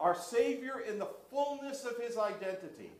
[0.00, 1.08] Our Savior, in the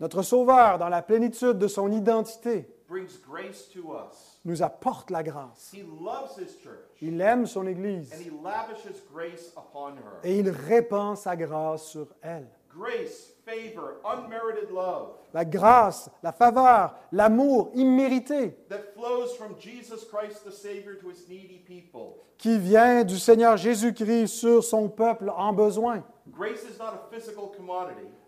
[0.01, 4.41] Notre Sauveur, dans la plénitude de son identité, brings grace to us.
[4.45, 5.71] nous apporte la grâce.
[5.75, 10.21] He loves his church, Il aime son Église and he lavishes grace upon her.
[10.25, 12.47] et il répand sa grâce sur elle.
[12.75, 20.45] Grace, favor, unmerited love La grâce, la faveur, l'amour immérité that flows from Jesus Christ
[20.47, 22.15] the Savior to his needy people.
[22.39, 26.05] qui vient du Seigneur Jésus-Christ sur son peuple en besoin.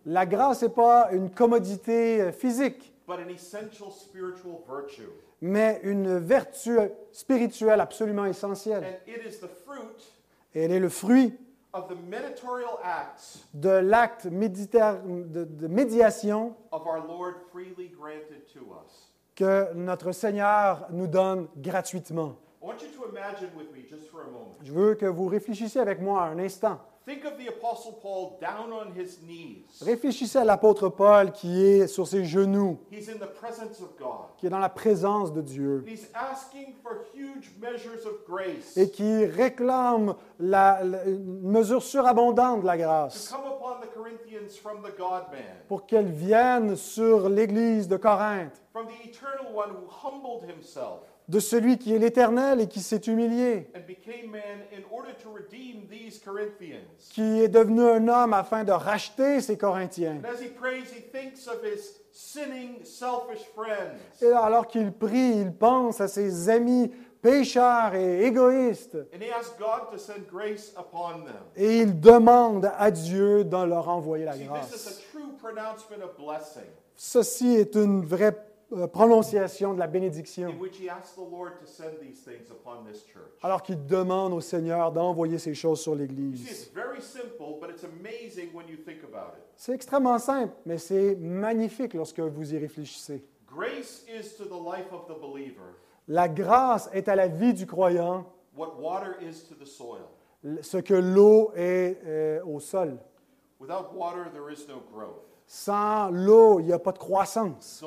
[0.07, 5.09] La grâce n'est pas une commodité euh, physique, but an essential spiritual virtue.
[5.43, 6.79] mais une vertu
[7.13, 8.85] spirituelle absolument essentielle.
[8.85, 10.13] And it is the fruit
[10.55, 11.35] Et elle est le fruit
[11.73, 18.61] of the mediatorial acts de l'acte de- de médiation of our Lord freely granted to
[18.61, 19.13] us.
[19.37, 22.37] que notre Seigneur nous donne gratuitement.
[22.63, 24.57] I want you to imagine with me just for a moment.
[24.63, 26.79] Je veux que vous réfléchissiez avec moi un instant.
[27.07, 29.65] Think of the Apostle Paul down on his knees.
[29.83, 34.27] Réfléchissez à l'apôtre Paul qui est sur ses genoux, He's in the presence of God.
[34.37, 35.85] qui est dans la présence de Dieu.
[35.87, 42.61] He's asking for huge measures of grace et qui réclame la- la- une mesure surabondante
[42.63, 46.77] de la to grâce come upon the Corinthians from the God man, pour qu'elle vienne
[46.77, 48.61] sur l'Église de Corinthe,
[51.31, 53.69] de celui qui est l'Éternel et qui s'est humilié,
[57.11, 60.19] qui est devenu un homme afin de racheter ces Corinthiens.
[60.25, 64.01] And as he prays, he thinks of his sinning, selfish friends.
[64.21, 66.91] Et alors qu'il prie, il pense à ses amis
[67.23, 68.97] pécheurs et égoïstes.
[69.15, 71.45] And he asks God to send grace upon them.
[71.55, 74.99] Et il demande à Dieu de leur envoyer la grâce.
[76.97, 78.50] Ceci est une vraie
[78.93, 80.55] prononciation de la bénédiction.
[83.43, 86.71] Alors qu'il demande au Seigneur d'envoyer ces choses sur l'Église.
[89.57, 93.25] C'est extrêmement simple, mais c'est magnifique lorsque vous y réfléchissez.
[96.09, 100.09] La grâce est à la vie du croyant what water is to the soil.
[100.63, 102.99] ce que l'eau est euh, au sol.
[103.59, 105.30] Without water, there is no growth.
[105.53, 107.83] Sans l'eau, il n'y a pas de croissance.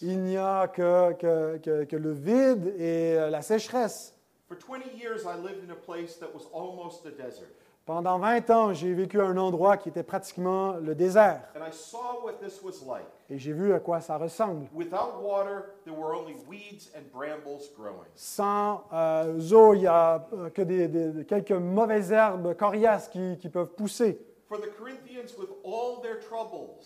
[0.00, 4.14] Il n'y a que, que- que- que le vide et euh, la sécheresse.
[4.48, 7.50] For 20 years, I lived in a place that was almost a desert.
[7.84, 11.42] Pendant 20 ans, j'ai vécu à un endroit qui était pratiquement le désert.
[11.54, 13.04] And I saw what this was like.
[13.28, 14.66] Et j'ai vu à quoi ça ressemble.
[14.72, 18.08] Without water, there were only weeds and brambles growing.
[18.14, 23.36] Sans euh, eau, il n'y a euh, que des, des- quelques mauvaises herbes coriaces qui,
[23.38, 24.18] qui peuvent pousser.
[24.50, 26.82] For the Corinthians, with all their troubles,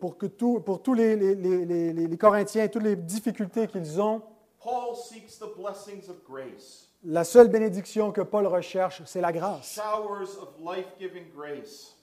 [0.00, 4.00] Pour, que tout- pour tous les, les- les- les- les- Corinthiens, toutes les difficultés qu'ils
[4.00, 4.22] ont,
[4.62, 9.74] Paul seeks the blessings of grace, la seule bénédiction que Paul recherche, c'est la grâce.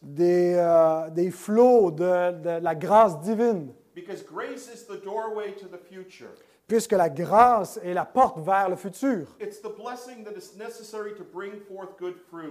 [0.01, 3.73] Des, euh, des flots de, de la grâce divine.
[3.95, 6.31] Because grace is the doorway to the future.
[6.65, 9.27] Puisque la grâce est la porte vers le futur.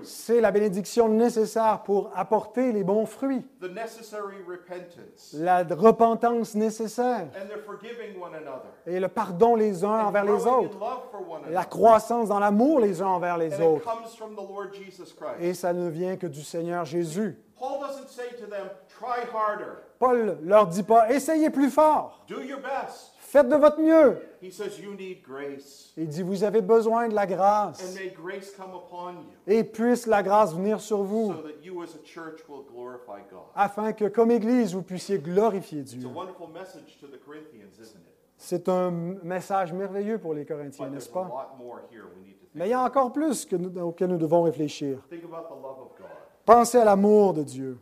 [0.03, 3.43] C'est la bénédiction nécessaire pour apporter les bons fruits.
[5.33, 7.29] La repentance nécessaire.
[7.35, 10.77] and the forgiving one another, Et le pardon les uns envers les autres.
[10.77, 13.89] in love for one Et la croissance dans l'amour les uns envers les autres.
[15.41, 17.39] Et ça ne vient que du Seigneur Jésus.
[17.59, 22.41] Paul doesn't say to them, try harder, Paul leur dit pas, essayez plus fort, do
[22.41, 23.12] your best.
[23.33, 24.19] Faites de votre mieux.
[24.43, 27.95] He says, you need grace, Il dit, vous avez besoin de la and grâce.
[27.95, 31.83] may grace come upon you, Et puisse la grâce venir sur vous, so that you
[31.83, 33.45] as a church will glorify God.
[33.55, 36.09] afin que comme Église, vous puissiez glorifier It's Dieu.
[36.09, 38.13] a wonderful message to the Corinthians, isn't it?
[38.37, 38.91] C'est un
[39.23, 41.29] message merveilleux pour les Corinthiens, But n'est-ce there's a pas?
[41.29, 44.09] lot more here we need to Mais il y a encore plus que nous- auquel
[44.09, 44.99] nous devons réfléchir.
[45.09, 46.09] Think about the love of God.
[46.45, 47.79] Pensez à l'amour de Dieu.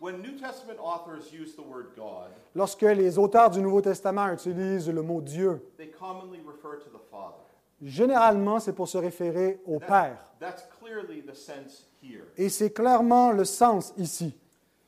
[0.00, 4.88] When New Testament authors use the word God, Lorsque les auteurs du Nouveau Testament utilisent
[4.88, 7.36] le mot Dieu, they commonly refer to the Father.
[7.82, 10.18] généralement, c'est pour se référer au Père.
[10.40, 12.24] That's clearly the sense here.
[12.38, 14.34] Et c'est clairement le sens ici.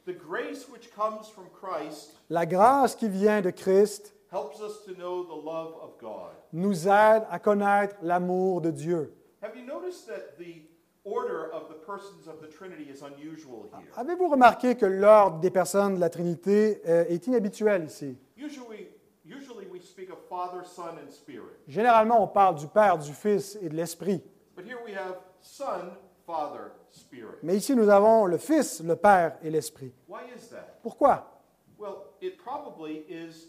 [0.06, 4.92] The grace which comes from Christ La grâce qui vient de Christ helps us to
[4.94, 6.30] know the love of God.
[6.54, 9.12] nous aide à connaître l'amour de Dieu.
[9.42, 10.61] Have you noticed that the
[11.04, 13.90] order of the persons of the Trinity is unusual here?
[13.96, 18.16] Avez-vous remarqué que l'ordre des personnes de la Trinité euh, est inhabituel ici?
[18.36, 18.88] Usually,
[19.24, 21.56] usually we speak of Father, Son, and Spirit.
[21.68, 24.22] Généralement, on parle du Père, du Fils et de l'Esprit.
[24.56, 25.90] But here we have Son,
[26.26, 27.38] Father, Spirit.
[27.42, 29.92] Mais ici, nous avons le Fils, le Père et l'Esprit.
[30.08, 30.78] Why is that?
[30.82, 31.26] Pourquoi?
[31.78, 33.48] Well, it probably is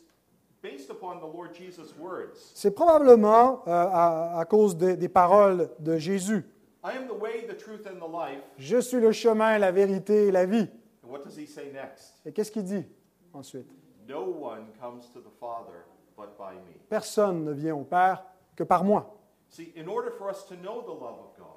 [0.63, 2.38] based upon the Lord Jesus' words.
[2.56, 6.46] C'est probablement euh, à, à cause des- des paroles de Jésus.
[6.84, 8.41] I am the way, the truth, and the life.
[8.58, 10.67] Je suis le chemin, la vérité et la vie.
[11.04, 12.13] And what does he say next?
[12.26, 12.86] Et qu'est-ce qu'il dit
[13.34, 13.67] ensuite?
[14.08, 15.86] No one comes to the Father
[16.17, 16.76] but by me.
[16.89, 18.24] Personne ne vient au Père
[18.56, 19.15] que par moi.
[19.50, 21.48] See, in order for us to know the love of God,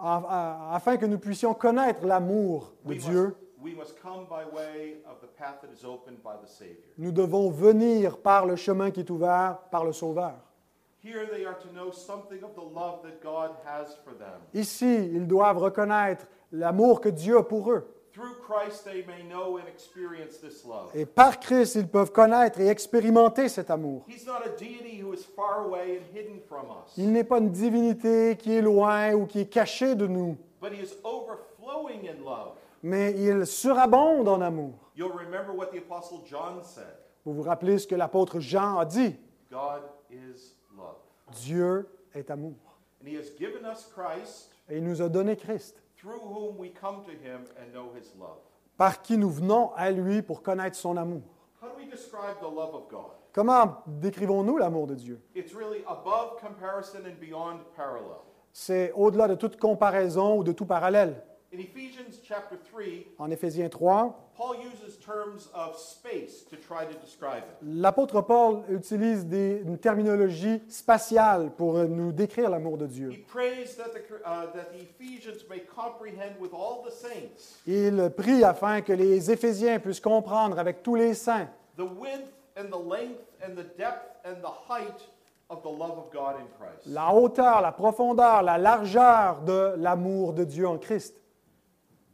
[0.00, 4.44] En- en- afin que nous puissions connaître l'amour de Dieu, must, we must come by
[4.54, 6.76] way of the path that is opened by the Savior.
[6.96, 10.34] nous devons venir par le chemin qui est ouvert par le Sauveur.
[14.54, 17.86] Ici, ils doivent reconnaître l'amour que Dieu a pour eux.
[18.12, 20.90] Through Christ, they may know and experience this love.
[20.92, 24.02] Et par Christ, ils peuvent connaître et expérimenter cet amour.
[24.08, 27.38] He's not a deity who is far away and hidden from us, Il n'est pas
[27.38, 32.08] une divinité qui est loin ou qui est cachée de nous, but He is overflowing
[32.08, 32.54] in love.
[32.82, 34.72] mais il surabonde en amour.
[34.96, 38.84] You'll remember what the Apostle John said Vous vous rappelez ce que l'apôtre Jean a
[38.84, 39.14] dit
[39.48, 40.56] God is.
[41.32, 42.54] Dieu est amour.
[43.02, 46.70] And He has given us Christ Et il nous a donné Christ through whom we
[46.72, 48.38] come to him and know his love.
[48.76, 51.22] par qui nous venons à lui pour connaître son amour.
[51.62, 53.10] How do we describe the love of God?
[53.32, 55.20] Comment décrivons-nous l'amour de Dieu?
[55.34, 58.18] It's really above comparison and beyond parallel.
[58.52, 61.22] C'est au-delà de toute comparaison ou de tout parallèle.
[61.50, 66.92] In Ephesians chapter 3, En Éphésiens 3, Paul uses terms of space to try to
[67.00, 67.56] describe it.
[67.62, 73.10] l'apôtre Paul utilise des- une terminologie spatiale pour nous décrire l'amour de Dieu.
[73.10, 74.22] He prays that the,
[74.52, 79.78] that the Ephesians may comprehend with all the saints Il prie afin que les Éphésiens
[79.80, 84.34] puissent comprendre avec tous les saints the width and the length and the depth and
[84.42, 85.08] the height
[85.48, 86.84] of the love of God in Christ.
[86.86, 91.14] la hauteur, la profondeur, la largeur de l'amour de Dieu en Christ.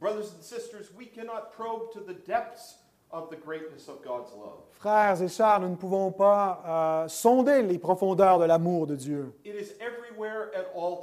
[0.05, 2.77] Brothers and sisters, we cannot probe to the depths
[3.11, 4.61] of the greatness of God's love.
[4.73, 9.33] Frères et sœurs, nous ne pouvons pas euh, sonder les profondeurs de l'amour de Dieu.
[9.47, 11.01] It is everywhere at all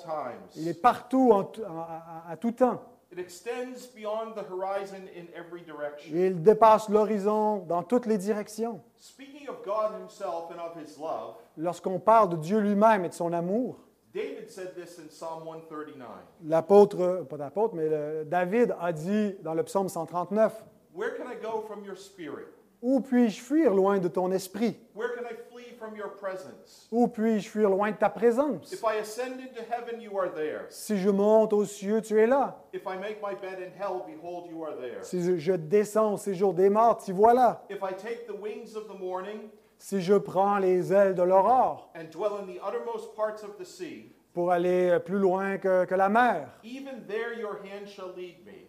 [0.56, 2.80] Il est partout, en à- à- à tout temps.
[3.12, 6.16] It extends beyond the horizon in every direction.
[6.16, 8.82] Il dépasse l'horizon dans toutes les directions.
[8.98, 13.16] Speaking of God Himself and of His love, Lorsqu'on parle de Dieu lui-même et de
[13.16, 13.78] son amour,
[14.14, 16.08] David said this in Psalm 139
[16.46, 20.54] l'apôtre, pas l'apôtre, mais le- David a dit dans le psaume 139,
[20.94, 22.48] Where can I go from your spirit?
[22.82, 24.76] Où puis-je fuir loin de ton esprit?
[24.96, 26.88] Where can I flee from your presence?
[26.92, 28.74] Où puis-je fuir loin de ta présence?
[28.74, 30.66] If I ascend into heaven, you are there.
[30.70, 32.58] Si je monte aux cieux, tu es là.
[32.74, 35.04] If I make my bed in hell, behold, you are there.
[35.04, 37.64] Si je- je descends au séjour des morts, t'y voilà.
[37.70, 39.50] If I take the wings of the morning
[39.84, 43.66] Si je prends les ailes de l'aurore and dwell in the uttermost parts of the
[43.66, 48.46] sea, pour aller plus loin que, que la mer, even there your hand shall lead
[48.46, 48.68] me,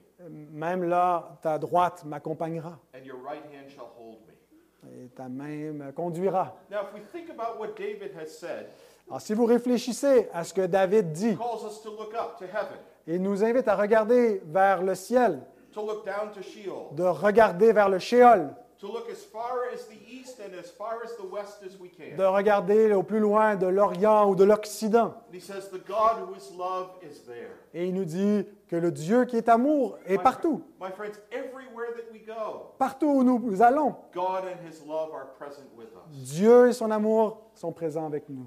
[0.53, 4.33] même là, ta droite m'accompagnera and your right hand shall hold me.
[5.05, 6.55] et ta main me conduira.
[6.71, 8.69] Now, if we think about what David has said,
[9.07, 12.47] Alors, si vous réfléchissez à ce que David dit, calls us to look up to
[12.47, 15.41] heaven, il nous invite à regarder vers le ciel,
[15.75, 19.87] to look down to Sheol, de regarder vers le Shéol, to look as far as
[19.87, 22.16] the east and as far as the west as we can.
[22.16, 25.14] de regarder au plus loin de l'Orient ou de l'Occident.
[27.74, 30.62] Et il nous dit que le Dieu qui est amour est partout.
[30.80, 35.11] fri- My friends, everywhere that we go, Partout où nous allons, God and his love
[35.14, 36.33] are present with us.
[36.35, 38.47] Dieu et son amour sont présents avec nous.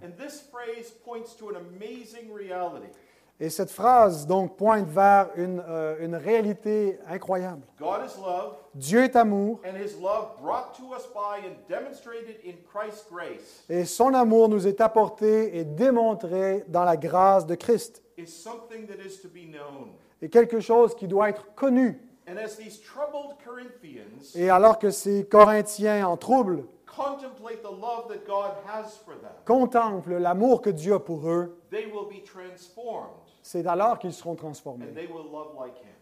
[3.40, 7.64] Et cette phrase donc pointe vers une, euh, une réalité incroyable.
[7.78, 12.38] God is love, Dieu est amour and his love brought to us by and demonstrated
[12.46, 17.56] in Christ's grace et son amour nous est apporté et démontré dans la grâce de
[17.56, 18.02] Christ.
[18.18, 19.90] is something that is to be known.
[20.22, 22.00] Et quelque chose qui doit être connu.
[22.28, 28.08] And as these troubled Corinthians Et alors que ces Corinthiens en trouble contemplate the love
[28.08, 32.24] that God has for them, contemplent l'amour que Dieu a pour eux, they will be
[32.24, 34.88] transformed c'est alors qu'ils seront transformés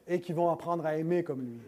[0.08, 1.60] et qu'ils vont apprendre à aimer comme lui.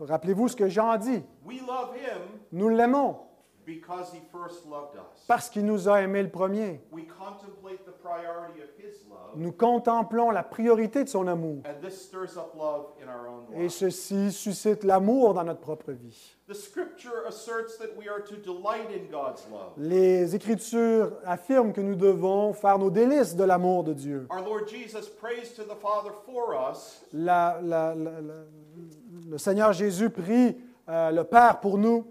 [0.00, 1.22] Rappelez-vous ce que Jean dit.
[1.44, 3.18] We love him Nous l'aimons
[3.66, 5.24] because he first loved us.
[5.26, 6.80] parce qu'il nous a aimés le premier.
[6.92, 11.62] We contemplate the priority of his love, Nous contemplons la priorité de son amour.
[11.66, 15.90] and this stirs up love in our own Et ceci suscite l'amour dans notre propre
[15.92, 16.32] vie.
[16.48, 19.72] The scripture asserts that we are to delight in God's love.
[19.76, 24.28] Les Écritures affirment que nous devons faire nos délices de l'amour de Dieu.
[24.30, 28.44] Our Lord Jesus prays to the Father for us, La- la- la- la-
[29.28, 30.56] le Seigneur Jésus prie
[30.88, 32.06] euh, le Père pour nous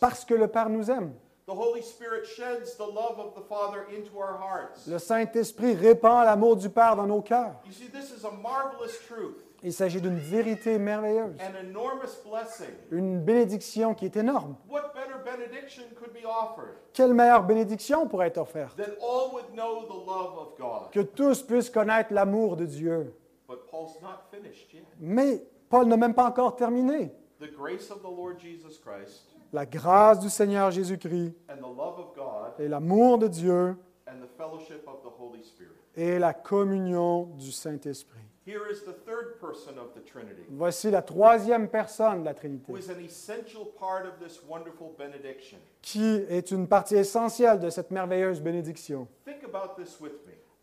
[0.00, 1.12] parce que le Père nous aime.
[1.46, 4.88] The Holy Spirit sheds the love of the Father into our hearts.
[4.88, 7.54] Le Saint-Esprit répand l'amour du Père dans nos cœurs.
[7.64, 12.74] You see, this is a marvelous truth, Il s'agit d'une vérité merveilleuse, an enormous blessing.
[12.90, 14.56] une bénédiction qui est énorme.
[14.68, 18.76] What better benediction could be offered Quelle meilleure bénédiction pourrait être offerte?
[18.76, 20.90] that all would know the love of God?
[20.90, 23.14] Que tous puissent connaître l'amour de Dieu.
[23.46, 24.82] But Paul's not finished yet.
[24.98, 27.12] Mais Paul n'a même pas encore terminé.
[27.38, 31.98] The grace of the Lord Jesus Christ La grâce du Seigneur Jésus-Christ and the love
[31.98, 33.76] of God et l'amour de Dieu
[34.06, 35.72] and the fellowship of the Holy Spirit.
[35.96, 38.20] et la communion du Saint-Esprit.
[38.46, 42.70] Here is the third person of the Trinity, Voici la troisième personne de la Trinité,
[42.72, 45.58] who is an essential part of this wonderful benediction.
[45.82, 49.08] qui est une partie essentielle de cette merveilleuse bénédiction.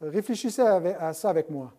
[0.01, 1.73] Réfléchissez à ça avec moi.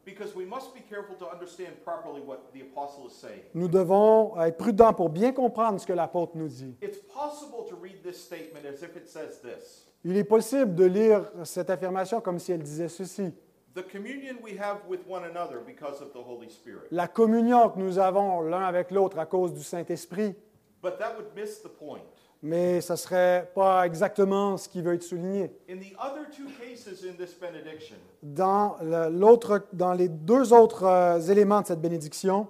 [3.54, 6.76] Nous devons être prudents pour bien comprendre ce que l'apôtre nous dit.
[6.82, 10.84] It's possible to read this statement as if it says this Il est possible de
[10.84, 13.32] lire cette affirmation comme si elle disait ceci.
[13.74, 16.86] The communion we have with one another because of the Holy Spirit.
[16.92, 20.34] La communion que nous avons l'un avec l'autre à cause du Saint-Esprit,
[22.46, 25.50] Mais ça ne serait pas exactement ce qui veut être souligné.
[28.22, 28.76] Dans,
[29.10, 32.46] l'autre, dans les deux autres euh, éléments de cette bénédiction,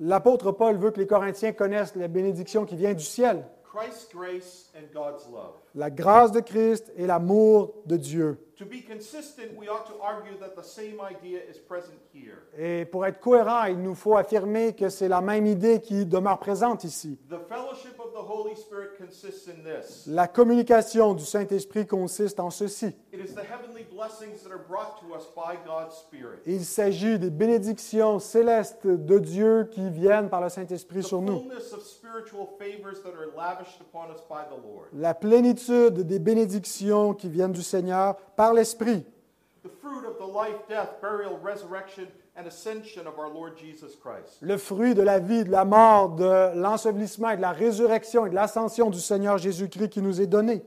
[0.00, 4.72] l'apôtre Paul veut que les Corinthiens connaissent la bénédiction qui vient du ciel, Christ's grace
[4.74, 5.61] and God's love.
[5.74, 8.38] La grâce de Christ et l'amour de Dieu.
[8.58, 12.44] To be consistent, we ought to argue that the same idea is present here.
[12.56, 16.38] Et pour être cohérent, il nous faut affirmer que c'est la même idée qui demeure
[16.38, 17.18] présente ici.
[17.28, 22.50] The fellowship of the Holy Spirit consists in this La communication du Saint-Esprit consiste en
[22.50, 22.94] ceci.
[23.12, 26.38] it is the heavenly blessings that are brought to us by God's Spirit.
[26.46, 31.42] Il s'agit des bénédictions célestes de Dieu qui viennent par le Saint-Esprit sur nous.
[34.92, 39.04] La plénitude des bénédictions qui viennent du Seigneur par l'Esprit.
[39.62, 42.06] The fruit of the life, death, burial, resurrection,
[42.36, 44.38] and ascension of our Lord Jesus Christ.
[44.40, 48.30] Le fruit de la vie, de la mort, de l'ensevelissement et de la résurrection et
[48.30, 50.64] de l'ascension du Seigneur Jésus-Christ qui nous est donné.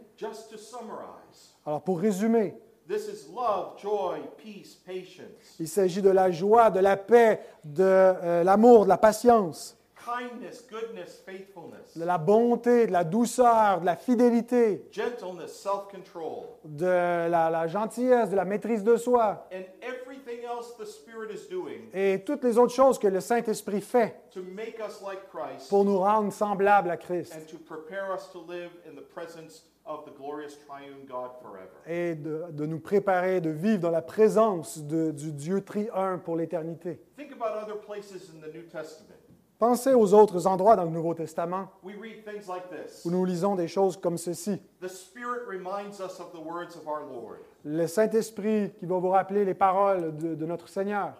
[1.66, 2.56] Alors pour résumer,
[2.88, 7.84] this is love, joy, peace, patience, il s'agit de la joie, de la paix, de
[7.84, 9.76] euh, l'amour, de la patience,
[10.06, 16.44] kindness, goodness, faithfulness, de la bonté, de la douceur, de la fidélité, gentleness, self control,
[16.64, 21.48] de la, la gentillesse, de la maîtrise de soi and everything else the Spirit is
[21.50, 25.70] doing et toutes les autres choses que le Saint-Esprit fait to make us like Christ
[25.70, 29.64] pour nous rendre semblables à Christ and to prepare us to live in the presence
[29.88, 31.70] of the glorious triune God forever.
[31.86, 36.36] et de, de nous préparer, de vivre dans la présence de- du Dieu tri-un pour
[36.36, 37.00] l'éternité.
[37.16, 39.14] Think about other places in the New Testament.
[39.58, 44.60] Pensez aux autres endroits dans le Nouveau Testament où nous lisons des choses comme ceci.
[44.82, 47.38] The Spirit reminds us of the words of our Lord.
[47.64, 51.14] Le Saint-Esprit qui va vous rappeler les paroles de, de notre Seigneur.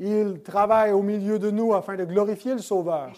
[0.00, 3.10] Il travaille au milieu de nous afin de glorifier le Sauveur.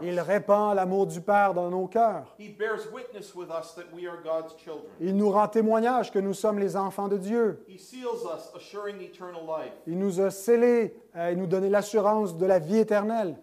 [0.00, 2.36] Il répand l'amour du Père dans nos cœurs.
[2.38, 4.92] He bears witness with us that we are God's children.
[5.00, 7.64] Il nous rend témoignage que nous sommes les enfants de Dieu.
[7.68, 9.72] He seals us, assuring eternal life.
[9.88, 13.36] Il nous a scellés euh, et nous donné l'assurance de la vie éternelle.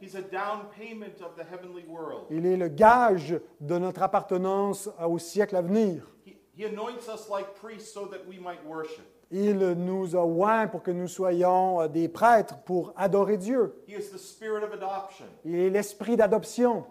[2.29, 6.07] Il est le gage de notre appartenance au siècle à venir.
[9.33, 13.81] Il nous a oints pour que nous soyons euh, des prêtres pour adorer Dieu.
[15.45, 16.83] Il est l'esprit d'adoption.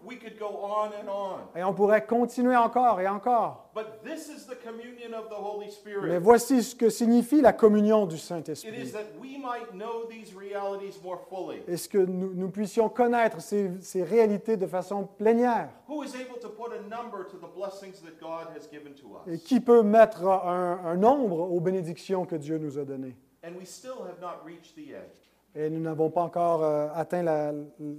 [1.54, 3.69] Et on pourrait continuer encore et encore.
[3.72, 6.18] But this is the communion of the Holy Mais Spirit.
[6.20, 8.92] voici ce que signifie la communion du It is Saint-Esprit.
[8.92, 11.60] that we might know these realities more fully.
[11.68, 15.68] Est-ce que nous, nous puissions connaître ces, ces réalités de façon plénière?
[15.88, 19.20] Who is able to put a number to the blessings that God has given to
[19.30, 23.16] Et qui peut mettre un, un nombre aux bénédictions que Dieu nous a données?
[23.44, 25.10] And we still have not reached the end
[25.54, 27.52] Et nous n'avons pas encore euh, atteint la,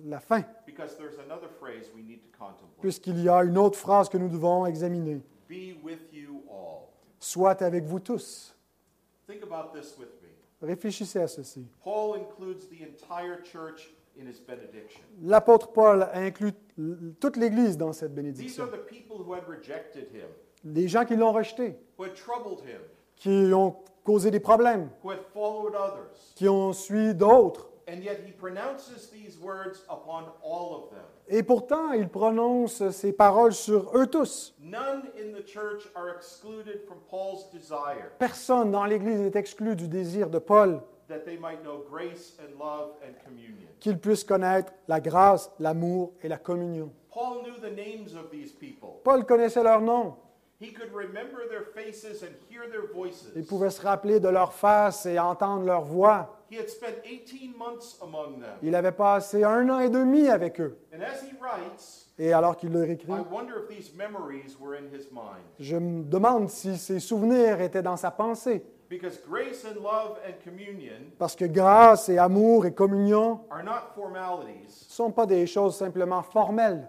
[0.05, 2.79] la fin, because there's another phrase we need to contemplate.
[2.79, 5.21] puisqu'il y a une autre phrase que nous devons examiner.
[5.51, 6.87] Be with you all.
[7.19, 8.55] Soit avec vous tous.
[9.27, 10.29] Think about this with me.
[10.61, 11.67] Réfléchissez à ceci.
[11.83, 15.01] Paul includes the entire church in his benediction.
[15.21, 16.53] L'apôtre Paul inclut
[17.19, 18.63] toute l'Église dans cette These bénédiction.
[18.63, 20.29] are the people who had rejected him,
[20.63, 22.79] Les gens qui l'ont rejeté, who had troubled him,
[23.17, 23.75] qui ont
[24.05, 26.33] causé des problèmes, who had followed others.
[26.35, 27.70] qui ont suivi d'autres.
[27.91, 31.03] And yet he pronounces these words upon all of them.
[31.27, 34.53] Et pourtant, il prononce ces paroles sur eux tous.
[34.61, 39.89] None in the church are excluded from Paul's desire Personne dans l'Église n'est exclu du
[39.89, 43.67] désir de Paul that they might know grace and love and communion.
[43.81, 46.91] qu'il puisse connaître la grâce, l'amour et la communion.
[47.13, 49.01] Paul knew the names of these people.
[49.03, 50.15] Paul connaissait leurs noms.
[50.61, 53.31] He could remember their faces and hear their voices.
[53.35, 56.37] Il pouvait se rappeler de leur face et entendre leur voix.
[56.51, 58.51] He had spent 18 months among them.
[58.61, 60.77] Il avait passé un an et demi avec eux.
[60.93, 64.75] And as he writes, Et alors qu'il leur écrit, I wonder if these memories were
[64.77, 65.41] in his mind.
[65.59, 68.63] je me demande si ces souvenirs étaient dans sa pensée.
[68.87, 73.93] Because grace and love and communion Parce que grâce et amour et communion are not
[73.95, 76.87] formalities, ne sont pas des choses simplement formelles,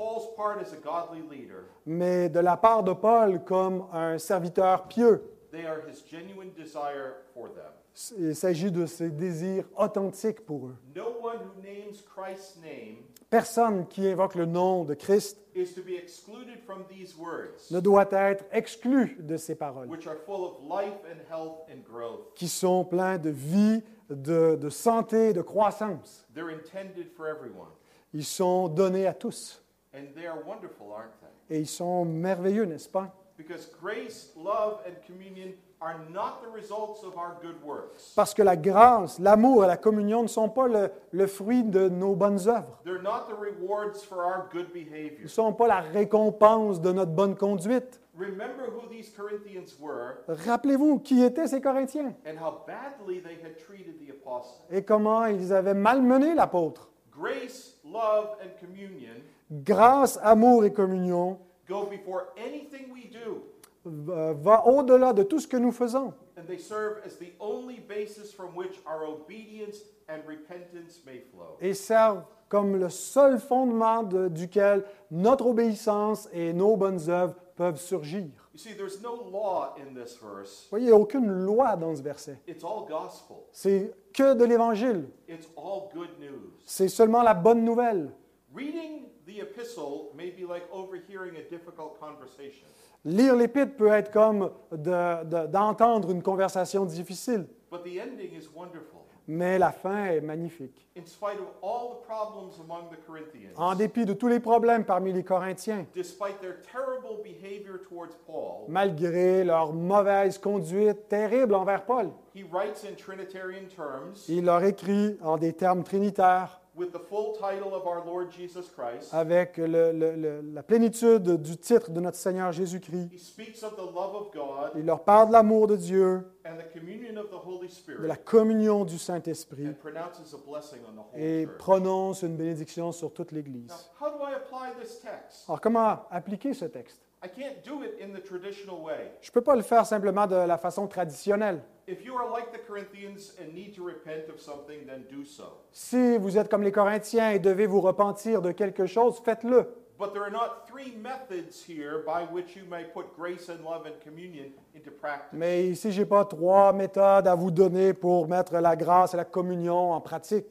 [0.00, 3.84] but on Paul's part as a godly leader, mais de la part de Paul comme
[3.92, 5.22] un serviteur pieux.
[5.52, 7.72] they are his genuine desire for them.
[8.18, 10.76] Il s'agit de ses désirs authentiques pour eux.
[10.94, 12.98] No one who names Christ's name
[13.28, 17.80] Personne qui invoque le nom de Christ is to be excluded from these words, ne
[17.80, 22.34] doit être exclu de ces paroles, which are full of life and health and growth.
[22.36, 26.26] qui sont pleins de vie, de, de santé, de croissance.
[26.34, 27.68] They're intended for everyone.
[28.12, 29.62] Ils sont donnés à tous.
[29.92, 31.56] And they are wonderful, aren't they?
[31.56, 33.10] Et ils sont merveilleux, n'est-ce pas?
[33.36, 38.12] Because grace, love, and communion are not the results of our good works.
[38.14, 41.88] Parce que la grâce, l'amour et la communion ne sont pas le, le fruit de
[41.88, 42.78] nos bonnes œuvres.
[42.84, 45.22] They're not the rewards for our good Ils behavior.
[45.22, 47.98] ne sont pas la récompense de notre bonne conduite.
[48.14, 53.56] Remember who these Corinthians were Rappelez-vous qui étaient ces Corinthiens and how badly they had
[53.56, 54.66] treated the apostle.
[54.70, 56.90] et comment ils avaient malmené l'apôtre.
[57.10, 61.38] Grace, love, and communion Grâce, amour et communion
[61.68, 63.42] go before anything we do,
[63.84, 66.12] va au-delà de tout ce que nous faisons.
[66.36, 69.78] and they serve as the only basis from which our obedience
[70.08, 71.56] and repentance may flow.
[71.60, 77.78] et servent comme le seul fondement de- duquel notre obéissance et nos bonnes œuvres peuvent
[77.80, 78.26] surgir.
[78.52, 80.64] You see, there's no law in this verse.
[80.64, 82.38] Vous voyez, il n'y a aucune loi dans ce verset.
[82.48, 83.36] It's all gospel.
[83.52, 85.08] C'est que de l'Évangile.
[85.28, 86.50] It's all good news.
[86.64, 88.10] C'est seulement la bonne nouvelle.
[88.52, 92.66] Reading the epistle may be like overhearing a difficult conversation.
[93.04, 98.48] Lire l'Épître peut être comme de- de- d'entendre une conversation difficile, But the ending is
[98.54, 98.98] wonderful.
[99.28, 100.88] mais la fin est magnifique.
[100.96, 104.84] In spite of all the problems among the Corinthians, En dépit de tous les problèmes
[104.84, 111.84] parmi les Corinthiens, despite their terrible behavior towards Paul, malgré leur mauvaise conduite terrible envers
[111.86, 116.98] Paul, he writes in Trinitarian terms il leur écrit en des termes trinitaires with the
[117.08, 119.12] full title of our Lord Jesus Christ.
[119.12, 123.10] avec le- le- le- la plénitude du titre de notre Seigneur Jésus-Christ.
[123.12, 126.56] He speaks of the love of God Il leur parle de l'amour de Dieu, and
[126.56, 130.94] the communion of the Holy de la communion du Saint-Esprit and pronounces a blessing on
[130.94, 131.58] the whole et church.
[131.58, 133.90] prononce une bénédiction sur toute Now, l'Église.
[134.00, 135.44] how do I apply this text?
[135.48, 137.02] Alors comment appliquer ce texte?
[137.22, 139.12] I can't do it in the traditional way.
[139.20, 141.60] Je ne peux pas le faire simplement de la façon traditionnelle.
[141.86, 145.58] If you are like the Corinthians and need to repent of something, then do so.
[145.70, 149.66] Si vous êtes comme les Corinthiens et devez vous repentir de quelque chose, faites-le.
[149.98, 153.84] But there are not three methods here by which you may put grace and love
[153.84, 155.38] and communion into practice.
[155.38, 159.18] Mais ici, je n'ai pas trois méthodes à vous donner pour mettre la grâce et
[159.18, 160.46] la communion en pratique.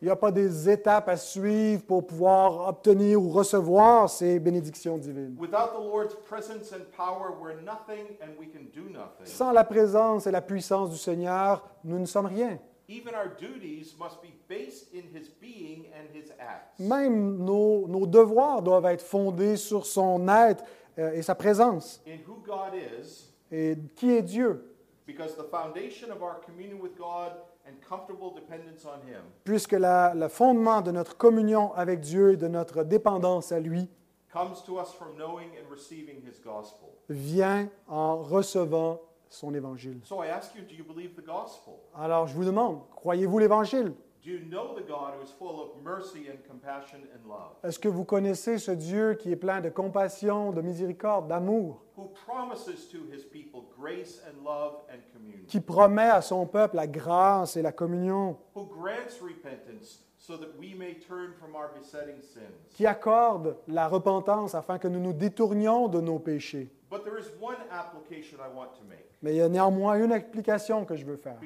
[0.00, 4.96] Il n'y a pas des étapes à suivre pour pouvoir obtenir ou recevoir ces bénédictions
[4.96, 5.36] divines.
[5.40, 9.24] Without the Lord's presence and power, we're nothing and we can do nothing.
[9.24, 12.58] Sans la présence et la puissance du Seigneur, nous ne sommes rien.
[12.88, 16.78] Even our duties must be based in his being and his acts.
[16.78, 20.62] Même nos, nos devoirs doivent être fondés sur son être
[20.98, 22.00] euh, et sa présence.
[22.06, 24.71] In who God is, Et qui est Dieu
[25.12, 27.32] because the foundation of our communion with God
[27.66, 32.36] and comfortable dependence on him Puisque la- le fondement de notre communion avec Dieu et
[32.36, 33.88] de notre dépendance à lui
[34.32, 36.88] comes to us from knowing and receiving his gospel.
[37.08, 40.00] vient en recevant son évangile.
[40.04, 41.74] So I ask you, do you believe the gospel?
[41.94, 43.92] Alors je vous demande, croyez-vous l'évangile?
[44.22, 47.76] Do you know the God who is full of mercy and compassion and love, Est-ce
[47.76, 52.86] que vous connaissez ce Dieu qui est plein de compassion, de miséricorde, d'amour, who promises
[52.92, 57.56] to his people grace and love and communion, qui promet à son peuple la grâce
[57.56, 62.54] et la communion, who grants repentance so that we may turn from our besetting sins?
[62.76, 66.70] qui accorde la repentance afin que nous nous détournions de nos péchés?
[66.88, 70.12] But there is one application I want to make Mais il y a néanmoins une
[70.12, 71.36] application que je veux faire.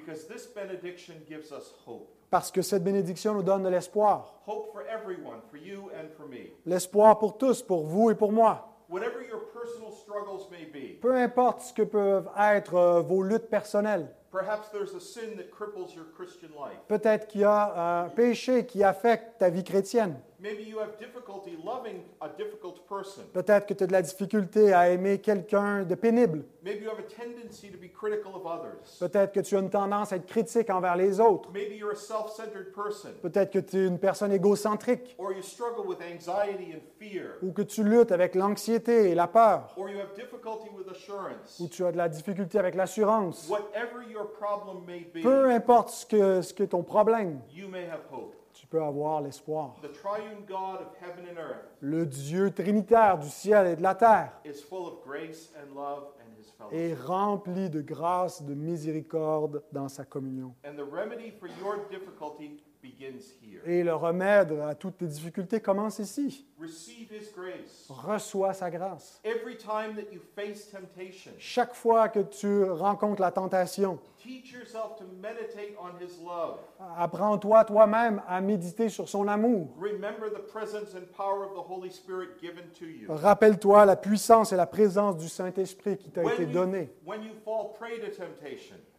[2.31, 4.35] Parce que cette bénédiction nous donne de l'espoir.
[6.65, 8.73] L'espoir pour tous, pour vous et pour moi.
[11.01, 14.09] Peu importe ce que peuvent être euh, vos luttes personnelles.
[16.89, 20.21] Peut-être qu'il y a un péché qui affecte ta vie chrétienne.
[20.39, 23.23] Maybe you have difficulty loving a difficult person.
[23.33, 26.45] Peut-être que tu as de la difficulté à aimer quelqu'un de pénible.
[26.63, 28.99] Maybe you have a tendency to be critical of others.
[29.01, 31.51] Peut-être que tu as une tendance à être critique envers les autres.
[31.53, 33.11] Maybe you're a self centered person.
[33.23, 35.17] Peut-être que tu es une personne égocentrique.
[35.19, 37.39] Or you struggle with anxiety and fear.
[37.43, 39.73] Ou que tu luttes avec l'anxiété et la peur.
[39.79, 41.59] Or you have difficulty with assurance.
[41.61, 43.49] Ou tu as de la difficulté avec l'assurance.
[43.49, 47.41] Whatever your problem may be, Peu importe ce que, ce que ton problème,
[48.57, 49.77] tu peux avoir l'espoir.
[51.81, 54.41] Le Dieu trinitaire du ciel et de la terre
[56.73, 60.55] est rempli de grâce, de miséricorde dans sa communion.
[63.65, 66.47] Et le remède à toutes tes difficultés commence ici.
[67.89, 69.21] Reçois sa grâce.
[71.39, 76.59] Chaque fois que tu rencontres la tentation, teach yourself to meditate on his love.
[76.97, 79.69] apprends-toi toi-même à méditer sur son amour.
[79.79, 83.07] Remember the presence and power of the Holy Spirit given to you.
[83.09, 86.91] Rappelle-toi la puissance et la présence du Saint-Esprit qui t'a été donnée.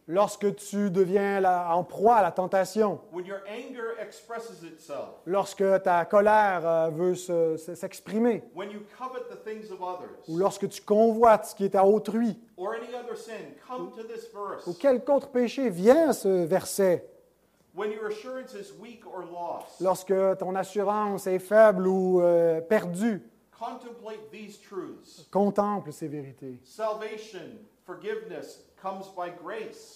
[0.08, 5.62] Lorsque tu deviens la- en proie à la tentation, when your anger expresses itself, lorsque
[5.82, 10.36] ta colère euh, veut se- se- s'exprimer, when you covet the things of others, ou
[10.38, 14.28] lorsque tu convoites ce qui est à autrui, or any other sin, come to this
[14.34, 14.66] verse.
[14.66, 17.04] ou quelque autre péché, viens à ce verset.
[17.76, 23.22] When your assurance is weak or lost, Lorsque ton assurance est faible ou euh, perdue,
[23.56, 25.28] contemplate these truths.
[25.30, 26.58] contemple ces vérités.
[26.64, 27.38] Salvation,
[27.86, 28.64] forgiveness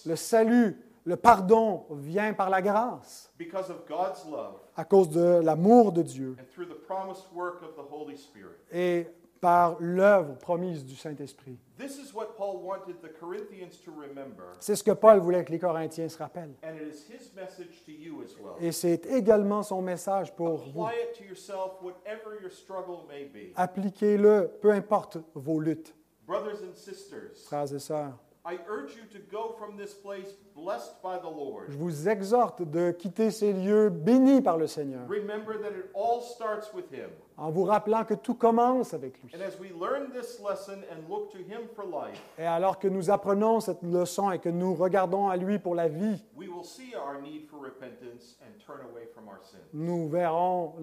[0.05, 5.41] Le salut, le pardon vient par la grâce, because of God's love à cause de
[5.43, 8.55] l'amour de Dieu and through the promised work of the Holy Spirit.
[8.71, 9.07] et
[9.41, 11.57] par l'œuvre promise du Saint-Esprit.
[11.77, 15.51] This is what Paul wanted the Corinthians to remember, C'est ce que Paul voulait que
[15.51, 16.55] les Corinthiens se rappellent.
[16.63, 18.53] and it is his message to you as well.
[18.61, 20.85] Et c'est également son message pour vous.
[20.85, 23.51] Apply it to yourself, whatever your struggle may be.
[23.57, 25.93] Appliquez-le, peu importe vos luttes,
[26.25, 28.17] Brothers and sisters, frères et sœurs.
[28.45, 31.67] I urge you to go from this place blessed by the Lord.
[31.69, 36.19] Je vous exhorte de quitter ces lieux bénis par le Seigneur, Remember that it all
[36.21, 37.09] starts with Him.
[37.37, 39.31] en vous rappelant que tout commence avec lui.
[39.33, 42.89] And as we learn this lesson and look to Him for life, Et alors que
[42.89, 46.65] nous apprenons cette leçon et que nous regardons à lui pour la vie, we will
[46.65, 49.59] see our need for repentance and turn away from our sin.
[49.73, 50.73] nous verrons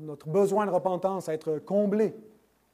[0.00, 2.12] notre besoin de repentance être comblé.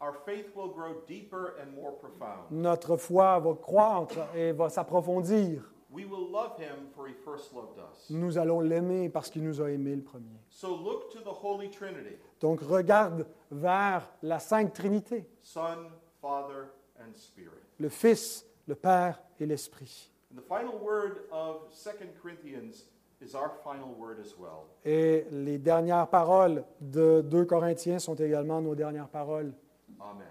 [0.01, 2.51] Our faith will grow deeper and more profound.
[2.53, 5.63] Notre foi va croître et va s'approfondir.
[5.91, 8.09] We will love Him for He first loved us.
[8.11, 10.39] Nous allons l'aimer parce qu'il nous a aimés le premier.
[10.51, 15.91] So look to the Holy Trinity Donc regarde vers la Sainte Trinité, Son,
[16.21, 16.69] Father,
[17.01, 17.63] and Spirit.
[17.79, 20.11] le Fils, le Père et l'Esprit.
[20.31, 21.91] And the final word of 2
[22.23, 22.87] Corinthians
[23.21, 24.67] is our final word as well.
[24.85, 29.53] Et les dernières paroles de 2 Corinthiens sont également nos dernières paroles.
[30.01, 30.27] Amen.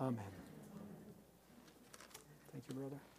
[0.00, 0.24] Amen.
[2.52, 3.09] Thank you, brother.